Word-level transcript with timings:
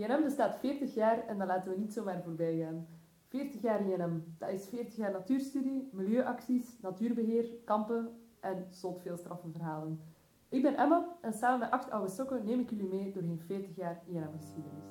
INM 0.00 0.22
bestaat 0.22 0.58
40 0.58 0.94
jaar 0.94 1.26
en 1.26 1.38
dat 1.38 1.46
laten 1.46 1.70
we 1.70 1.78
niet 1.78 1.92
zomaar 1.92 2.22
voorbij 2.22 2.56
gaan. 2.56 2.86
40 3.28 3.62
jaar 3.62 3.86
INM, 3.86 4.24
dat 4.38 4.50
is 4.50 4.68
40 4.68 4.96
jaar 4.96 5.12
natuurstudie, 5.12 5.88
milieuacties, 5.92 6.78
natuurbeheer, 6.80 7.50
kampen 7.64 8.08
en 8.40 8.66
zot 8.70 9.00
veel 9.02 9.16
verhalen. 9.52 10.00
Ik 10.48 10.62
ben 10.62 10.76
Emma 10.76 11.16
en 11.20 11.32
samen 11.32 11.58
met 11.58 11.70
acht 11.70 11.90
oude 11.90 12.10
sokken 12.10 12.44
neem 12.44 12.60
ik 12.60 12.70
jullie 12.70 12.88
mee 12.88 13.12
doorheen 13.12 13.40
40 13.46 13.76
jaar 13.76 14.02
INM-geschiedenis. 14.06 14.84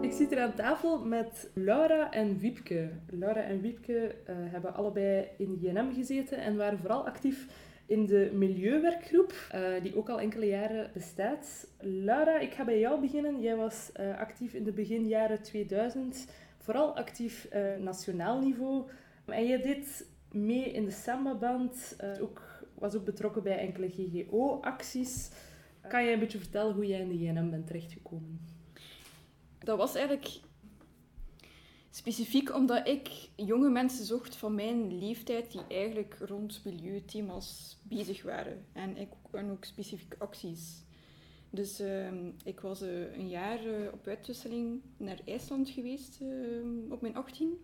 Ik 0.00 0.12
zit 0.12 0.30
hier 0.30 0.40
aan 0.40 0.54
tafel 0.54 1.04
met 1.04 1.50
Laura 1.54 2.10
en 2.10 2.38
Wiepke. 2.38 2.90
Laura 3.06 3.40
en 3.40 3.60
Wiepke 3.60 4.16
uh, 4.28 4.36
hebben 4.52 4.74
allebei 4.74 5.28
in 5.38 5.58
INM 5.62 5.92
gezeten 5.92 6.38
en 6.38 6.56
waren 6.56 6.78
vooral 6.78 7.06
actief 7.06 7.70
in 7.86 8.06
de 8.06 8.30
milieuwerkgroep, 8.32 9.34
uh, 9.54 9.82
die 9.82 9.96
ook 9.96 10.08
al 10.08 10.20
enkele 10.20 10.46
jaren 10.46 10.90
bestaat. 10.92 11.68
Laura, 11.80 12.38
ik 12.38 12.52
ga 12.52 12.64
bij 12.64 12.78
jou 12.78 13.00
beginnen. 13.00 13.40
Jij 13.40 13.56
was 13.56 13.90
uh, 14.00 14.18
actief 14.18 14.54
in 14.54 14.64
de 14.64 14.72
beginjaren 14.72 15.42
2000, 15.42 16.26
vooral 16.58 16.96
actief 16.96 17.48
uh, 17.52 17.76
nationaal 17.76 18.40
niveau. 18.40 18.90
En 19.24 19.46
je 19.46 19.60
deed 19.60 20.06
mee 20.30 20.72
in 20.72 20.84
de 20.84 20.90
Samba-band, 20.90 21.96
ook, 22.20 22.64
was 22.74 22.94
ook 22.94 23.04
betrokken 23.04 23.42
bij 23.42 23.58
enkele 23.58 23.88
GGO-acties. 23.88 25.30
Kan 25.88 26.04
jij 26.04 26.12
een 26.12 26.18
beetje 26.18 26.38
vertellen 26.38 26.74
hoe 26.74 26.86
jij 26.86 27.00
in 27.00 27.08
de 27.08 27.18
JNM 27.18 27.50
bent 27.50 27.66
terechtgekomen? 27.66 28.40
Dat 29.58 29.78
was 29.78 29.94
eigenlijk 29.94 30.40
Specifiek 31.94 32.54
omdat 32.54 32.88
ik 32.88 33.08
jonge 33.36 33.70
mensen 33.70 34.04
zocht 34.04 34.36
van 34.36 34.54
mijn 34.54 34.98
leeftijd 34.98 35.52
die 35.52 35.60
eigenlijk 35.68 36.16
rond 36.20 36.60
milieuthema's 36.64 37.78
bezig 37.82 38.22
waren. 38.22 38.64
En, 38.72 38.96
ik, 38.96 39.08
en 39.30 39.50
ook 39.50 39.64
specifieke 39.64 40.16
acties. 40.18 40.82
Dus 41.50 41.80
ehm, 41.80 42.30
ik 42.44 42.60
was 42.60 42.82
uh, 42.82 43.16
een 43.16 43.28
jaar 43.28 43.66
uh, 43.66 43.92
op 43.92 44.06
uitwisseling 44.06 44.80
naar 44.96 45.18
IJsland 45.24 45.68
geweest 45.68 46.18
uh, 46.20 46.92
op 46.92 47.00
mijn 47.00 47.16
18. 47.16 47.60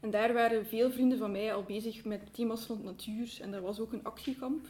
En 0.00 0.10
daar 0.10 0.32
waren 0.32 0.66
veel 0.66 0.90
vrienden 0.90 1.18
van 1.18 1.30
mij 1.32 1.54
al 1.54 1.62
bezig 1.62 2.04
met 2.04 2.34
thema's 2.34 2.66
rond 2.66 2.84
natuur. 2.84 3.38
En 3.40 3.50
daar 3.50 3.62
was 3.62 3.80
ook 3.80 3.92
een 3.92 4.04
actiekamp 4.04 4.66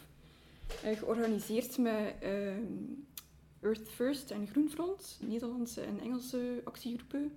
eh, 0.83 0.99
georganiseerd 0.99 1.79
met 1.79 2.15
ehm, 2.21 2.63
Earth 3.61 3.89
First 3.89 4.31
en 4.31 4.47
Groenfront, 4.47 5.19
Nederlandse 5.21 5.81
en 5.81 6.01
Engelse 6.01 6.61
actiegroepen. 6.65 7.33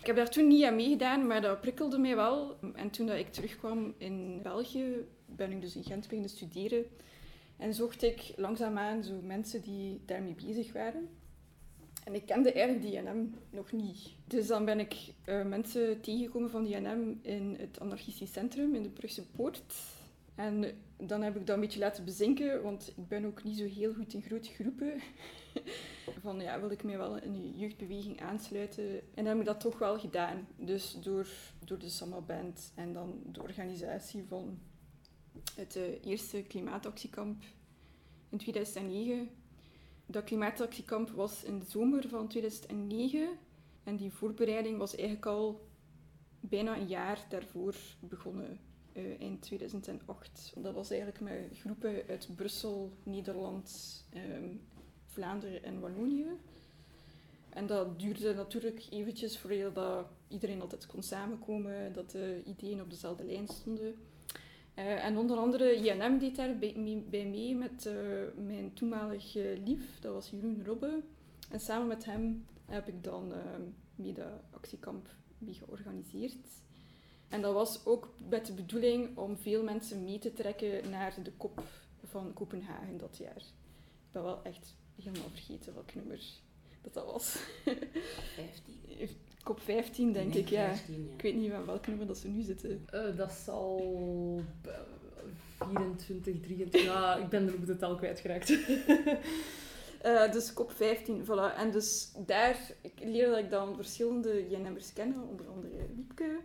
Ik 0.00 0.06
heb 0.06 0.16
daar 0.16 0.30
toen 0.30 0.46
niet 0.46 0.64
aan 0.64 0.76
meegedaan, 0.76 1.26
maar 1.26 1.40
dat 1.40 1.60
prikkelde 1.60 1.98
mij 1.98 2.16
wel. 2.16 2.56
En 2.74 2.90
toen 2.90 3.06
dat 3.06 3.18
ik 3.18 3.32
terugkwam 3.32 3.94
in 3.98 4.40
België, 4.42 5.06
ben 5.26 5.52
ik 5.52 5.60
dus 5.60 5.76
in 5.76 5.84
Gent 5.84 6.02
beginnen 6.02 6.30
studeren. 6.30 6.84
En 7.56 7.74
zocht 7.74 8.02
ik 8.02 8.32
langzaamaan 8.36 9.04
zo 9.04 9.12
mensen 9.22 9.62
die 9.62 10.00
daarmee 10.06 10.34
bezig 10.46 10.72
waren. 10.72 11.08
En 12.04 12.14
ik 12.14 12.26
kende 12.26 12.52
eigenlijk 12.52 12.86
die 12.86 13.00
NM 13.00 13.34
nog 13.50 13.72
niet. 13.72 14.10
Dus 14.26 14.46
dan 14.46 14.64
ben 14.64 14.80
ik 14.80 14.94
uh, 15.26 15.44
mensen 15.44 16.00
tegengekomen 16.00 16.50
van 16.50 16.64
die 16.64 16.76
NM 16.76 17.18
in 17.22 17.56
het 17.58 17.80
anarchistisch 17.80 18.32
centrum 18.32 18.74
in 18.74 18.82
de 18.82 18.88
Brugse 18.88 19.26
Poort. 19.26 19.74
En 20.38 20.64
dan 20.96 21.22
heb 21.22 21.36
ik 21.36 21.46
dat 21.46 21.54
een 21.54 21.60
beetje 21.60 21.78
laten 21.78 22.04
bezinken, 22.04 22.62
want 22.62 22.92
ik 22.96 23.08
ben 23.08 23.24
ook 23.24 23.44
niet 23.44 23.58
zo 23.58 23.64
heel 23.64 23.94
goed 23.94 24.14
in 24.14 24.22
grote 24.22 24.50
groepen. 24.50 25.00
van 26.22 26.40
ja, 26.40 26.60
wil 26.60 26.70
ik 26.70 26.82
mij 26.82 26.98
wel 26.98 27.16
in 27.16 27.32
de 27.32 27.58
jeugdbeweging 27.58 28.20
aansluiten? 28.20 28.94
En 28.94 29.24
dan 29.24 29.26
heb 29.26 29.38
ik 29.38 29.44
dat 29.44 29.60
toch 29.60 29.78
wel 29.78 29.98
gedaan. 29.98 30.48
Dus 30.56 30.96
door, 31.02 31.28
door 31.64 31.78
de 31.78 31.88
Samaband 31.88 32.72
en 32.74 32.92
dan 32.92 33.22
de 33.32 33.42
organisatie 33.42 34.24
van 34.24 34.58
het 35.54 35.76
uh, 35.76 36.04
eerste 36.04 36.42
klimaatactiekamp 36.42 37.42
in 38.28 38.38
2009. 38.38 39.28
Dat 40.06 40.24
klimaatactiekamp 40.24 41.10
was 41.10 41.44
in 41.44 41.58
de 41.58 41.66
zomer 41.66 42.08
van 42.08 42.28
2009 42.28 43.28
en 43.84 43.96
die 43.96 44.12
voorbereiding 44.12 44.78
was 44.78 44.94
eigenlijk 44.94 45.26
al 45.26 45.68
bijna 46.40 46.76
een 46.76 46.88
jaar 46.88 47.26
daarvoor 47.28 47.74
begonnen. 48.00 48.67
Uh, 48.98 49.20
eind 49.20 49.42
2008. 49.42 50.52
Dat 50.56 50.74
was 50.74 50.90
eigenlijk 50.90 51.20
met 51.20 51.58
groepen 51.58 52.02
uit 52.08 52.28
Brussel, 52.34 52.92
Nederland, 53.02 54.04
um, 54.14 54.60
Vlaanderen 55.06 55.62
en 55.62 55.80
Wallonië. 55.80 56.26
En 57.48 57.66
dat 57.66 58.00
duurde 58.00 58.34
natuurlijk 58.34 58.86
eventjes 58.90 59.38
voordat 59.38 60.06
iedereen 60.28 60.60
altijd 60.60 60.86
kon 60.86 61.02
samenkomen, 61.02 61.92
dat 61.92 62.10
de 62.10 62.42
ideeën 62.44 62.80
op 62.80 62.90
dezelfde 62.90 63.24
lijn 63.24 63.48
stonden. 63.48 63.94
Uh, 64.78 65.04
en 65.04 65.16
onder 65.16 65.36
andere 65.36 65.74
INM 65.74 66.18
deed 66.18 66.36
daar 66.36 66.58
bij, 66.58 66.74
mee, 67.10 67.56
met 67.56 67.86
uh, 67.86 67.94
mijn 68.46 68.72
toenmalig 68.72 69.34
lief, 69.64 70.00
dat 70.00 70.12
was 70.12 70.30
Jeroen 70.30 70.64
Robbe. 70.64 71.02
En 71.50 71.60
samen 71.60 71.86
met 71.86 72.04
hem 72.04 72.46
heb 72.64 72.88
ik 72.88 73.04
dan 73.04 73.32
uh, 73.32 73.36
mee 73.94 74.12
de 74.12 74.26
actiekamp 74.50 75.08
mee 75.38 75.54
georganiseerd. 75.54 76.46
En 77.28 77.42
dat 77.42 77.54
was 77.54 77.86
ook 77.86 78.08
met 78.28 78.46
de 78.46 78.52
bedoeling 78.52 79.16
om 79.16 79.36
veel 79.36 79.62
mensen 79.62 80.04
mee 80.04 80.18
te 80.18 80.32
trekken 80.32 80.90
naar 80.90 81.14
de 81.22 81.32
kop 81.32 81.62
van 82.04 82.32
Kopenhagen 82.32 82.98
dat 82.98 83.16
jaar. 83.16 83.36
Ik 83.36 84.12
ben 84.12 84.22
wel 84.22 84.42
echt 84.42 84.74
helemaal 84.96 85.28
vergeten 85.28 85.74
welk 85.74 85.94
nummer 85.94 86.20
dat, 86.80 86.94
dat 86.94 87.04
was. 87.04 87.36
15. 87.64 88.76
Kop 89.42 89.60
15, 89.60 90.12
denk 90.12 90.34
ik, 90.34 90.48
ja. 90.48 90.72
Ik 91.14 91.22
weet 91.22 91.34
niet 91.34 91.50
van 91.50 91.66
welk 91.66 91.86
nummer 91.86 92.06
dat 92.06 92.18
ze 92.18 92.28
nu 92.28 92.42
zitten. 92.42 92.86
Uh, 92.94 93.16
dat 93.16 93.32
zal 93.32 94.42
24, 95.58 96.40
23... 96.40 96.82
Ja, 96.82 97.16
ik 97.16 97.28
ben 97.28 97.46
er 97.46 97.54
ook 97.54 97.66
de 97.66 97.76
tel 97.76 97.94
kwijtgeraakt. 97.94 98.50
Uh, 100.04 100.32
dus 100.32 100.52
kop 100.52 100.72
15, 100.72 101.24
voilà. 101.24 101.56
En 101.56 101.70
dus 101.70 102.12
daar 102.26 102.72
ik 102.80 102.92
leerde 103.04 103.38
ik 103.38 103.50
dan 103.50 103.74
verschillende 103.74 104.48
JNM'ers 104.50 104.92
kennen, 104.92 105.28
onder 105.28 105.48
andere 105.48 105.86
Wiepke 105.94 106.38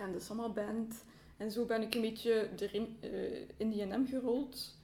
en 0.00 0.12
de 0.12 0.20
Summer 0.20 0.52
Band. 0.52 1.04
En 1.36 1.50
zo 1.50 1.64
ben 1.64 1.82
ik 1.82 1.94
een 1.94 2.00
beetje 2.00 2.48
erin, 2.56 2.96
uh, 3.04 3.40
in 3.56 3.70
die 3.70 3.84
NM 3.84 4.06
gerold 4.06 4.78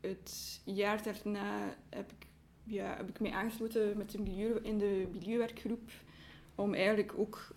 het 0.00 0.60
jaar 0.64 1.02
daarna 1.02 1.76
heb 1.88 2.10
ik, 2.10 2.26
ja, 2.64 2.96
heb 2.96 3.08
ik 3.08 3.20
mij 3.20 3.30
aangesloten 3.30 3.96
met 3.96 4.10
de 4.10 4.18
milieu, 4.18 4.60
in 4.62 4.78
de 4.78 5.08
milieuwerkgroep 5.12 5.90
om 6.54 6.74
eigenlijk 6.74 7.12
ook 7.16 7.54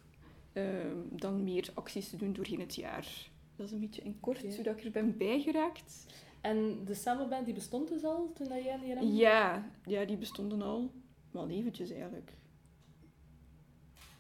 ehm, 0.54 0.98
dan 1.10 1.44
meer 1.44 1.70
acties 1.74 2.10
te 2.10 2.18
doen 2.18 2.34
doorheen 2.34 2.60
het 2.60 2.76
jaar. 2.76 3.30
Dat 3.56 3.66
is 3.66 3.72
een 3.72 3.80
beetje 3.80 4.02
in 4.02 4.20
kort, 4.20 4.46
zodat 4.50 4.78
ik 4.78 4.84
er 4.84 4.92
ben 4.92 5.18
bijgeraakt. 5.18 6.06
En 6.42 6.86
de 6.86 6.94
samenband 6.94 7.46
die 7.46 7.54
bestond 7.54 7.88
dus 7.88 8.04
al 8.04 8.32
toen 8.34 8.48
jij 8.48 8.80
in 8.84 9.00
die 9.00 9.14
Ja, 9.14 9.72
ja, 9.86 10.06
die 10.06 10.18
bestonden 10.18 10.62
al. 10.62 10.92
Wel 11.32 11.50
eventjes 11.50 11.90
eigenlijk. 11.90 12.34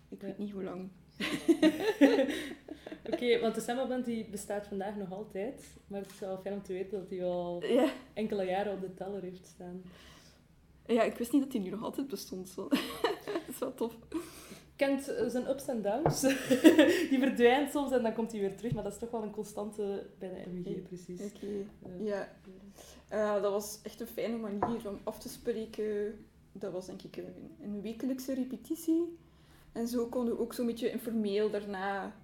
Ik 0.09 0.21
weet 0.21 0.37
niet 0.37 0.51
hoe 0.51 0.63
lang. 0.63 0.89
Oké, 3.11 3.39
want 3.39 3.55
de 3.55 3.61
Samba-band 3.61 4.05
die 4.05 4.25
bestaat 4.29 4.67
vandaag 4.67 4.95
nog 4.95 5.11
altijd. 5.11 5.77
Maar 5.87 6.01
het 6.01 6.11
is 6.11 6.19
wel 6.19 6.37
fijn 6.37 6.55
om 6.55 6.63
te 6.63 6.73
weten 6.73 6.99
dat 6.99 7.09
die 7.09 7.23
al 7.23 7.63
enkele 8.13 8.45
jaren 8.45 8.73
op 8.73 8.81
de 8.81 8.93
teller 8.93 9.21
heeft 9.21 9.45
staan. 9.45 9.81
Ja, 10.85 11.03
ik 11.03 11.17
wist 11.17 11.31
niet 11.31 11.41
dat 11.41 11.51
die 11.51 11.61
nu 11.61 11.69
nog 11.69 11.83
altijd 11.83 12.07
bestond. 12.07 12.55
dat 12.55 12.71
is 13.47 13.59
wel 13.59 13.73
tof. 13.73 13.97
Kent 14.75 15.03
zijn 15.27 15.49
ups 15.49 15.67
en 15.67 15.81
downs. 15.81 16.21
die 17.09 17.19
verdwijnt 17.19 17.71
soms 17.71 17.91
en 17.91 18.03
dan 18.03 18.13
komt 18.13 18.31
hij 18.31 18.41
weer 18.41 18.55
terug. 18.55 18.73
Maar 18.73 18.83
dat 18.83 18.93
is 18.93 18.99
toch 18.99 19.11
wel 19.11 19.23
een 19.23 19.31
constante 19.31 20.09
bij 20.19 20.29
de 20.29 20.49
MWG, 20.49 20.83
precies. 20.83 21.21
Oké, 21.21 21.47
ja. 21.99 22.29
Uh, 23.11 23.41
dat 23.41 23.51
was 23.51 23.79
echt 23.83 24.01
een 24.01 24.07
fijne 24.07 24.37
manier 24.37 24.89
om 24.89 24.99
af 25.03 25.19
te 25.19 25.29
spreken. 25.29 26.25
Dat 26.51 26.71
was 26.71 26.85
denk 26.85 27.01
ik 27.01 27.17
een, 27.17 27.55
een 27.61 27.81
wekelijkse 27.81 28.33
repetitie. 28.33 29.17
En 29.73 29.87
zo 29.87 30.07
konden 30.07 30.35
we 30.35 30.41
ook 30.41 30.53
zo'n 30.53 30.65
beetje 30.65 30.91
informeel 30.91 31.49
daarna 31.49 32.15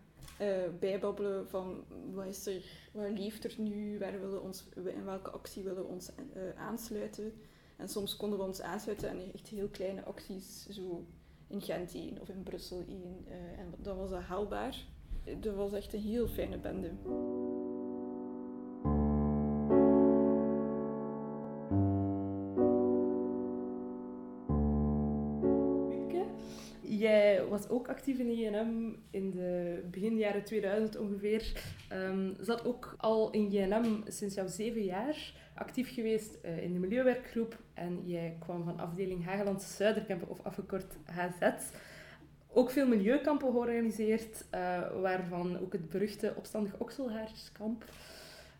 uh, 0.42 0.48
bijbabbelen 0.80 1.48
van 1.48 1.84
wat 2.14 2.26
is 2.26 2.46
er, 2.46 2.64
wat 2.94 3.10
leeft 3.18 3.44
er 3.44 3.56
nu, 3.58 4.00
waar 4.00 4.20
willen 4.20 4.44
ons, 4.44 4.66
in 4.76 5.06
welke 5.06 5.30
actie 5.30 5.64
willen 5.64 5.84
we 5.84 5.90
ons 5.90 6.12
uh, 6.36 6.42
aansluiten. 6.58 7.34
En 7.78 7.90
soms 7.90 8.16
konden 8.16 8.40
we 8.40 8.46
ons 8.46 8.62
aansluiten 8.62 9.10
aan 9.10 9.20
echt 9.34 9.48
heel 9.48 9.68
kleine 9.68 10.04
acties, 10.04 10.68
zo 10.70 11.06
in 11.48 11.62
Gent 11.62 11.94
1 11.94 12.22
of 12.22 12.30
in 12.30 12.44
Brussel 12.44 12.84
1. 12.88 12.98
Uh, 13.28 13.34
eh, 13.34 13.60
en 13.60 13.74
dat 13.78 13.96
was 13.96 14.12
haalbaar. 14.12 14.86
Dat 15.40 15.56
was 15.56 15.74
echt 15.74 15.94
een 15.94 16.02
heel 16.02 16.28
fijne 16.28 16.58
bende. 16.58 16.92
Was 27.60 27.70
ook 27.70 27.88
actief 27.88 28.18
in 28.18 28.34
JNM 28.34 28.96
in 29.12 29.32
de 29.32 29.84
begin 29.92 30.18
jaren 30.18 30.44
2000 30.44 30.98
ongeveer. 30.98 31.64
Um, 31.94 32.36
zat 32.40 32.66
ook 32.66 32.96
al 32.98 33.32
in 33.32 33.50
JNM 33.52 34.04
sinds 34.08 34.36
jouw 34.36 34.48
zeven 34.48 34.84
jaar 34.84 35.34
actief 35.56 35.94
geweest 35.94 36.38
uh, 36.46 36.64
in 36.64 36.74
de 36.74 36.80
milieuwerkgroep. 36.80 37.58
En 37.74 38.02
jij 38.06 38.38
kwam 38.40 38.64
van 38.64 38.80
afdeling 38.80 39.26
Hagelandse 39.26 39.74
Zuiderkampen, 39.74 40.30
of 40.30 40.44
afgekort 40.44 40.98
HZ. 41.06 41.52
Ook 42.54 42.72
veel 42.72 42.88
milieukampen 42.88 43.52
georganiseerd, 43.52 44.46
uh, 44.56 45.02
waarvan 45.02 45.60
ook 45.60 45.74
het 45.74 45.90
beruchte 45.90 46.34
opstandig 46.38 46.78
Okselhaarskamp. 46.78 47.86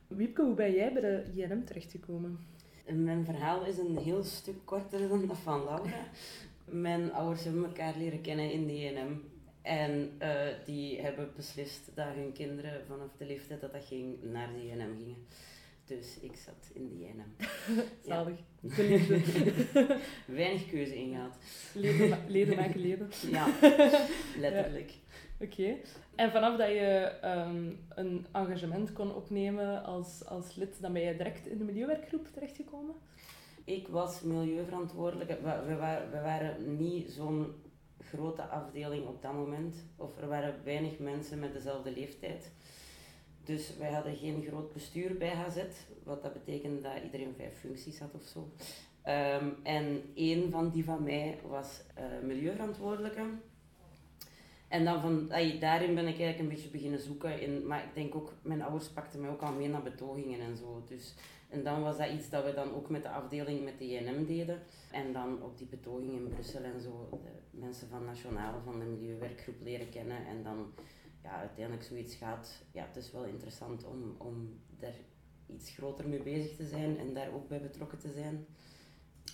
Wiepke, 0.08 0.42
hoe 0.42 0.56
ben 0.56 0.72
jij 0.72 0.94
bij 0.94 1.02
de 1.02 1.24
INM 1.36 1.66
terechtgekomen? 1.66 2.40
Mijn 2.94 3.26
verhaal 3.26 3.66
is 3.66 3.78
een 3.78 3.98
heel 3.98 4.24
stuk 4.24 4.66
korter 4.66 5.08
dan 5.08 5.28
dat 5.28 5.38
van 5.38 5.64
Laura. 5.64 6.08
Mijn 6.72 7.14
ouders 7.14 7.44
hebben 7.44 7.66
elkaar 7.66 7.94
leren 7.98 8.22
kennen 8.22 8.52
in 8.52 8.68
de 8.68 8.74
INM. 8.74 9.24
En 9.62 10.12
uh, 10.22 10.32
die 10.66 11.02
hebben 11.02 11.32
beslist 11.36 11.92
dat 11.96 12.08
hun 12.16 12.32
kinderen 12.34 12.86
vanaf 12.88 13.12
de 13.18 13.26
leeftijd 13.26 13.62
dat 13.62 13.72
dat 13.72 13.86
ging, 13.86 14.24
naar 14.24 14.54
de 14.54 14.68
INM 14.68 14.98
gingen. 14.98 15.26
Dus 15.86 16.20
ik 16.20 16.36
zat 16.36 16.70
in 16.74 16.90
de 16.90 17.06
INM. 17.06 17.36
Zalig. 18.08 18.40
Weinig 20.38 20.70
keuze 20.70 20.96
ingehaald. 20.96 21.38
Leden, 21.74 22.18
leden 22.28 22.56
maken 22.56 22.80
leden. 22.82 23.10
Ja, 23.32 23.48
letterlijk. 24.38 24.94
Oké. 25.40 25.76
En 26.16 26.32
vanaf 26.32 26.58
dat 26.58 26.68
je 26.68 27.12
um, 27.24 27.80
een 27.90 28.26
engagement 28.32 28.94
kon 28.94 29.16
opnemen 29.16 29.84
als, 29.84 30.26
als 30.26 30.56
lid, 30.56 30.82
dan 30.82 30.94
ben 30.94 31.02
je 31.02 31.16
direct 31.16 31.48
in 31.48 31.58
de 31.58 31.64
milieuwerkgroep 31.64 32.28
terechtgekomen? 32.28 32.96
Ik 33.70 33.88
was 33.88 34.22
milieuverantwoordelijke. 34.22 35.38
We, 35.68 35.76
waren, 35.76 36.12
we 36.12 36.22
waren 36.22 36.78
niet 36.78 37.12
zo'n 37.12 37.54
grote 38.00 38.42
afdeling 38.42 39.08
op 39.08 39.22
dat 39.22 39.34
moment. 39.34 39.76
Of 39.96 40.18
er 40.18 40.28
waren 40.28 40.64
weinig 40.64 41.00
mensen 41.00 41.40
met 41.40 41.54
dezelfde 41.54 41.92
leeftijd. 41.92 42.52
Dus 43.44 43.78
wij 43.78 43.92
hadden 43.92 44.16
geen 44.16 44.44
groot 44.48 44.74
bestuur 44.74 45.18
bij 45.18 45.34
HZ, 45.34 45.58
wat 46.04 46.24
dat 46.24 46.34
betekent 46.34 46.84
dat 46.84 47.04
iedereen 47.04 47.34
vijf 47.38 47.60
functies 47.60 48.00
had 48.00 48.14
of 48.14 48.24
zo. 48.24 48.40
Um, 49.12 49.56
en 49.64 50.04
één 50.16 50.52
van 50.52 50.70
die 50.70 50.84
van 50.84 51.04
mij 51.04 51.40
was 51.48 51.82
uh, 51.98 52.28
milieuverantwoordelijke. 52.28 53.24
En 54.68 54.86
dan 54.86 55.02
van, 55.02 55.28
daarin 55.60 55.96
ben 55.96 56.08
ik 56.08 56.20
eigenlijk 56.20 56.40
een 56.40 56.48
beetje 56.48 56.70
beginnen 56.70 57.00
zoeken. 57.00 57.42
In, 57.42 57.68
maar 57.68 57.84
ik 57.84 57.94
denk 57.94 58.16
ook, 58.16 58.34
mijn 58.42 58.62
ouders 58.62 58.90
pakten 58.90 59.22
mij 59.22 59.30
ook 59.30 59.42
al 59.42 59.54
mee 59.54 59.70
naar 59.70 59.84
betogingen 59.84 60.40
en 60.40 60.58
zo. 60.58 60.84
Dus, 60.88 61.16
en 61.50 61.64
dan 61.64 61.82
was 61.82 61.98
dat 61.98 62.10
iets 62.10 62.30
dat 62.30 62.44
we 62.44 62.54
dan 62.54 62.74
ook 62.74 62.90
met 62.90 63.04
de 63.04 63.10
afdeling 63.10 63.64
met 63.64 63.78
de 63.78 63.90
INM 63.90 64.26
deden. 64.26 64.60
En 64.92 65.14
dan 65.14 65.44
op 65.44 65.58
die 65.58 65.68
betogingen 65.68 66.16
in 66.16 66.28
Brussel 66.28 66.64
en 66.64 66.82
zo 66.82 67.10
de 67.12 67.58
mensen 67.60 67.90
van 67.90 68.06
Nationale, 68.06 68.62
van 68.62 68.80
de 68.80 68.86
Milieuwerkgroep 68.86 69.62
leren 69.62 69.90
kennen. 69.90 70.26
En 70.26 70.44
dan 70.44 70.74
ja, 71.24 71.40
uiteindelijk 71.40 71.86
zoiets 71.86 72.16
gaat. 72.16 72.64
Ja, 72.72 72.86
het 72.86 72.96
is 72.96 73.12
wel 73.12 73.26
interessant 73.26 73.86
om, 73.86 74.16
om 74.18 74.60
daar 74.80 74.96
iets 75.48 75.72
groter 75.72 76.08
mee 76.08 76.24
bezig 76.24 76.56
te 76.56 76.68
zijn 76.68 76.98
en 76.98 77.14
daar 77.14 77.34
ook 77.34 77.48
bij 77.48 77.62
betrokken 77.62 78.00
te 78.00 78.12
zijn. 78.12 78.46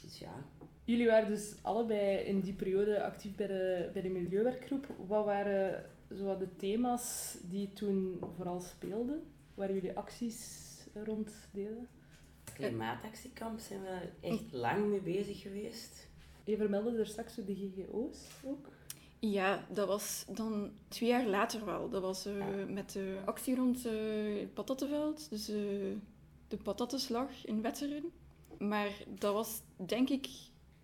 Dus 0.02 0.20
ja, 0.20 0.46
Jullie 0.86 1.08
waren 1.08 1.30
dus 1.30 1.56
allebei 1.62 2.18
in 2.18 2.40
die 2.40 2.54
periode 2.54 3.04
actief 3.04 3.36
bij 3.36 3.48
de, 3.48 3.90
bij 3.94 4.02
de 4.02 4.10
milieuwerkgroep. 4.10 4.88
Wat 5.08 5.26
waren 5.26 5.86
zo 6.16 6.38
de 6.38 6.56
thema's 6.56 7.38
die 7.50 7.74
toen 7.74 8.20
vooral 8.36 8.60
speelden? 8.60 9.24
Waar 9.54 9.74
jullie 9.74 9.98
acties 9.98 10.64
rond 11.04 11.34
deden? 11.52 11.88
Klimaatactiekamp 12.56 13.60
zijn 13.60 13.82
we 13.82 14.10
echt 14.22 14.52
lang 14.52 14.86
mee 14.86 15.02
bezig 15.02 15.42
geweest. 15.42 16.08
Je 16.44 16.58
vermeldde 16.58 16.98
er 16.98 17.08
straks 17.08 17.36
de 17.36 17.56
GGO's 17.56 18.18
ook. 18.46 18.68
Ja, 19.20 19.66
dat 19.70 19.88
was 19.88 20.26
dan 20.30 20.72
twee 20.88 21.10
jaar 21.10 21.26
later 21.26 21.66
wel. 21.66 21.90
Dat 21.90 22.02
was 22.02 22.28
uh, 22.28 22.46
met 22.68 22.92
de 22.92 23.18
actie 23.26 23.56
rond 23.56 23.86
uh, 23.86 24.40
het 24.40 24.54
patattenveld, 24.54 25.30
dus 25.30 25.50
uh, 25.50 25.56
de 26.48 26.58
patattenslag 26.64 27.46
in 27.46 27.62
Wetteren. 27.62 28.04
Maar 28.58 28.90
dat 29.08 29.34
was 29.34 29.62
denk 29.76 30.10
ik 30.10 30.28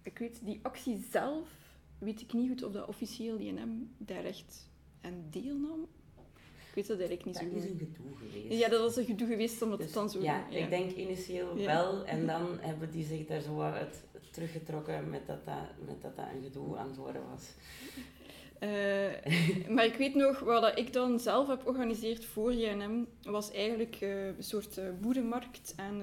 ik 0.04 0.18
weet, 0.18 0.40
die 0.44 0.60
actie 0.62 1.06
zelf, 1.12 1.50
weet 1.98 2.22
ik 2.22 2.34
niet 2.34 2.50
goed 2.50 2.64
of 2.64 2.72
dat 2.72 2.88
officieel 2.88 3.38
INM 3.38 3.96
daar 3.98 4.24
echt 4.24 4.70
aan 5.02 5.26
deelnam. 5.30 5.88
Ik 6.72 6.78
weet 6.78 6.88
dat 6.88 7.00
eigenlijk 7.00 7.26
niet 7.26 7.34
dat 7.34 7.44
zo 7.44 7.50
goed. 7.50 7.62
Dat 7.62 7.64
is 7.64 7.70
een 7.70 7.96
gedoe 7.96 8.18
geweest. 8.18 8.62
Ja, 8.62 8.70
dat 8.70 8.82
was 8.82 8.96
een 8.96 9.06
gedoe 9.06 9.28
geweest 9.28 9.62
omdat 9.62 9.78
dus, 9.78 9.88
het 9.88 9.96
dan 9.96 10.10
zo... 10.10 10.22
Ja, 10.22 10.46
ja, 10.50 10.58
ik 10.58 10.70
denk 10.70 10.92
initieel 10.92 11.58
ja. 11.58 11.66
wel. 11.66 12.06
En 12.06 12.28
dan 12.28 12.58
hebben 12.60 12.92
die 12.92 13.06
zich 13.06 13.26
daar 13.26 13.42
zo 13.42 13.62
uit 13.62 14.04
teruggetrokken 14.32 15.10
met 15.10 15.28
dat 15.28 15.46
dat, 15.46 15.86
met 15.86 16.02
dat, 16.02 16.16
dat 16.16 16.26
een 16.36 16.44
gedoe 16.44 16.78
aan 16.78 16.88
het 16.88 16.98
worden 16.98 17.22
was. 17.30 17.44
Uh, 18.60 19.70
maar 19.76 19.86
ik 19.86 19.96
weet 19.96 20.16
nog, 20.16 20.40
wat 20.40 20.78
ik 20.78 20.94
dan 20.94 21.20
zelf 21.20 21.48
heb 21.48 21.62
georganiseerd 21.62 22.26
voor 22.26 22.54
JNM, 22.54 23.08
was 23.22 23.52
eigenlijk 23.52 24.02
uh, 24.02 24.26
een 24.26 24.44
soort 24.44 24.78
uh, 24.78 24.86
boerenmarkt 25.02 25.74
aan 25.76 26.02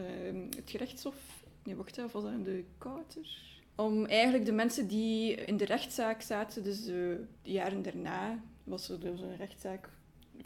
het 0.56 0.71
gerechtshof. 0.71 1.44
Nee, 1.62 1.76
wacht 1.76 1.99
even, 1.99 2.11
was 2.12 2.23
dat 2.23 2.44
de 2.44 2.64
Kouter? 2.79 3.47
om 3.79 4.05
eigenlijk 4.05 4.44
de 4.44 4.53
mensen 4.53 4.87
die 4.87 5.35
in 5.35 5.56
de 5.56 5.64
rechtszaak 5.64 6.23
zaten, 6.23 6.62
dus 6.62 6.85
de 6.85 7.25
jaren 7.43 7.82
daarna, 7.82 8.43
was 8.64 8.88
er 8.88 9.00
dus 9.00 9.21
een 9.21 9.37
rechtszaak 9.37 9.88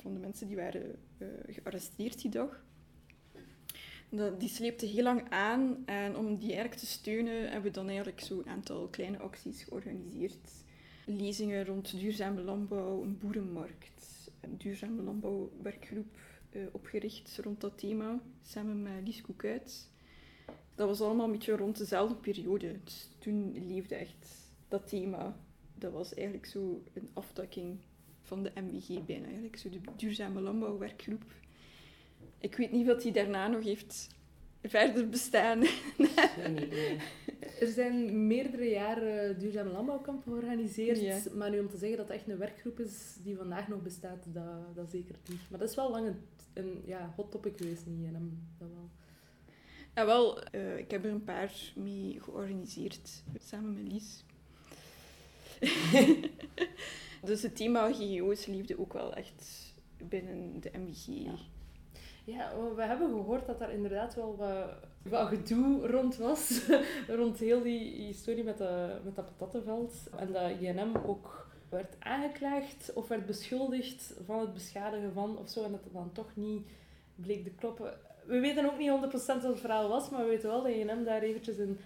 van 0.00 0.14
de 0.14 0.20
mensen 0.20 0.46
die 0.46 0.56
waren 0.56 0.98
uh, 1.18 1.28
gearresteerd 1.46 2.20
die 2.20 2.30
dag. 2.30 2.64
Die 4.38 4.48
sleepte 4.48 4.86
heel 4.86 5.02
lang 5.02 5.30
aan 5.30 5.86
en 5.86 6.16
om 6.16 6.36
die 6.36 6.48
eigenlijk 6.48 6.80
te 6.80 6.86
steunen 6.86 7.42
hebben 7.42 7.62
we 7.62 7.70
dan 7.70 7.86
eigenlijk 7.86 8.20
zo'n 8.20 8.48
aantal 8.48 8.88
kleine 8.88 9.18
acties 9.18 9.62
georganiseerd. 9.62 10.50
Lezingen 11.06 11.64
rond 11.64 12.00
duurzame 12.00 12.42
landbouw, 12.42 13.02
een 13.02 13.18
boerenmarkt, 13.18 14.30
een 14.40 14.58
duurzame 14.58 15.02
landbouwwerkgroep 15.02 16.16
uh, 16.50 16.62
opgericht 16.72 17.38
rond 17.42 17.60
dat 17.60 17.78
thema, 17.78 18.20
samen 18.42 18.82
met 18.82 18.92
Lies 19.04 19.20
Koekuit 19.20 19.90
dat 20.74 20.88
was 20.88 21.00
allemaal 21.00 21.26
een 21.26 21.32
beetje 21.32 21.56
rond 21.56 21.78
dezelfde 21.78 22.14
periode. 22.14 22.78
Dus 22.84 23.08
toen 23.18 23.66
leefde 23.66 23.94
echt 23.94 24.50
dat 24.68 24.88
thema. 24.88 25.36
Dat 25.74 25.92
was 25.92 26.14
eigenlijk 26.14 26.46
zo 26.46 26.82
een 26.92 27.08
aftakking 27.12 27.78
van 28.32 28.42
de 28.42 28.52
MWG 28.54 29.04
bijna. 29.04 29.24
Eigenlijk 29.24 29.56
zo 29.56 29.68
de 29.68 29.80
duurzame 29.96 30.40
landbouwwerkgroep. 30.40 31.24
Ik 32.38 32.56
weet 32.56 32.72
niet 32.72 32.86
wat 32.86 33.02
die 33.02 33.12
daarna 33.12 33.48
nog 33.48 33.64
heeft 33.64 34.08
verder 34.62 35.08
bestaan. 35.08 35.62
er 37.60 37.68
zijn 37.68 38.26
meerdere 38.26 38.68
jaren 38.68 39.38
duurzame 39.38 39.70
landbouwkampen 39.70 40.32
georganiseerd. 40.32 41.00
Ja. 41.00 41.18
Maar 41.34 41.50
nu 41.50 41.60
om 41.60 41.68
te 41.68 41.76
zeggen 41.76 41.96
dat 41.96 42.08
het 42.08 42.16
echt 42.16 42.28
een 42.28 42.38
werkgroep 42.38 42.80
is 42.80 43.16
die 43.22 43.36
vandaag 43.36 43.68
nog 43.68 43.82
bestaat, 43.82 44.24
dat, 44.26 44.74
dat 44.74 44.90
zeker 44.90 45.14
niet. 45.28 45.50
Maar 45.50 45.58
dat 45.58 45.68
is 45.68 45.76
wel 45.76 45.90
lang 45.90 46.06
een, 46.06 46.20
een 46.52 46.82
ja, 46.84 47.12
hot 47.16 47.30
topic 47.30 47.56
geweest 47.56 47.86
in 47.86 48.04
INM. 48.04 48.38
Dat 48.58 48.68
wel. 48.68 48.90
Ja, 49.94 50.06
wel, 50.06 50.54
uh, 50.54 50.78
ik 50.78 50.90
heb 50.90 51.04
er 51.04 51.10
een 51.10 51.24
paar 51.24 51.72
mee 51.76 52.18
georganiseerd, 52.20 53.22
samen 53.38 53.74
met 53.74 53.92
Lies. 53.92 54.24
dus 57.24 57.42
het 57.42 57.56
thema 57.56 57.92
GGO's 57.92 58.46
liefde 58.46 58.78
ook 58.78 58.92
wel 58.92 59.14
echt 59.14 59.74
binnen 59.96 60.60
de 60.60 60.70
MWG. 60.74 61.06
Ja. 61.06 61.34
ja. 62.24 62.52
we 62.74 62.82
hebben 62.82 63.08
gehoord 63.08 63.46
dat 63.46 63.58
daar 63.58 63.72
inderdaad 63.72 64.14
wel 64.14 64.36
wat, 64.36 64.68
wat 65.02 65.28
gedoe 65.28 65.86
rond 65.86 66.16
was. 66.16 66.70
rond 67.08 67.38
heel 67.38 67.62
die 67.62 68.04
historie 68.06 68.44
met, 68.44 68.58
de, 68.58 69.00
met 69.04 69.14
dat 69.14 69.36
patattenveld. 69.36 69.94
En 70.16 70.32
dat 70.32 70.60
INM 70.60 70.96
ook 70.96 71.50
werd 71.68 71.96
aangeklaagd 71.98 72.92
of 72.94 73.08
werd 73.08 73.26
beschuldigd 73.26 74.14
van 74.26 74.40
het 74.40 74.54
beschadigen 74.54 75.12
van 75.12 75.38
of 75.38 75.50
zo. 75.50 75.64
En 75.64 75.70
dat 75.70 75.84
het 75.84 75.92
dan 75.92 76.12
toch 76.12 76.36
niet 76.36 76.66
bleek 77.14 77.44
te 77.44 77.50
kloppen 77.50 77.94
we 78.26 78.40
weten 78.40 78.64
ook 78.64 78.78
niet 78.78 78.90
100% 78.90 79.26
wat 79.26 79.42
het 79.42 79.60
verhaal 79.60 79.88
was, 79.88 80.10
maar 80.10 80.20
we 80.20 80.28
weten 80.28 80.48
wel 80.48 80.62
dat 80.62 80.74
je 80.74 80.84
hem 80.86 81.04
daar 81.04 81.22
eventjes 81.22 81.56
in 81.56 81.78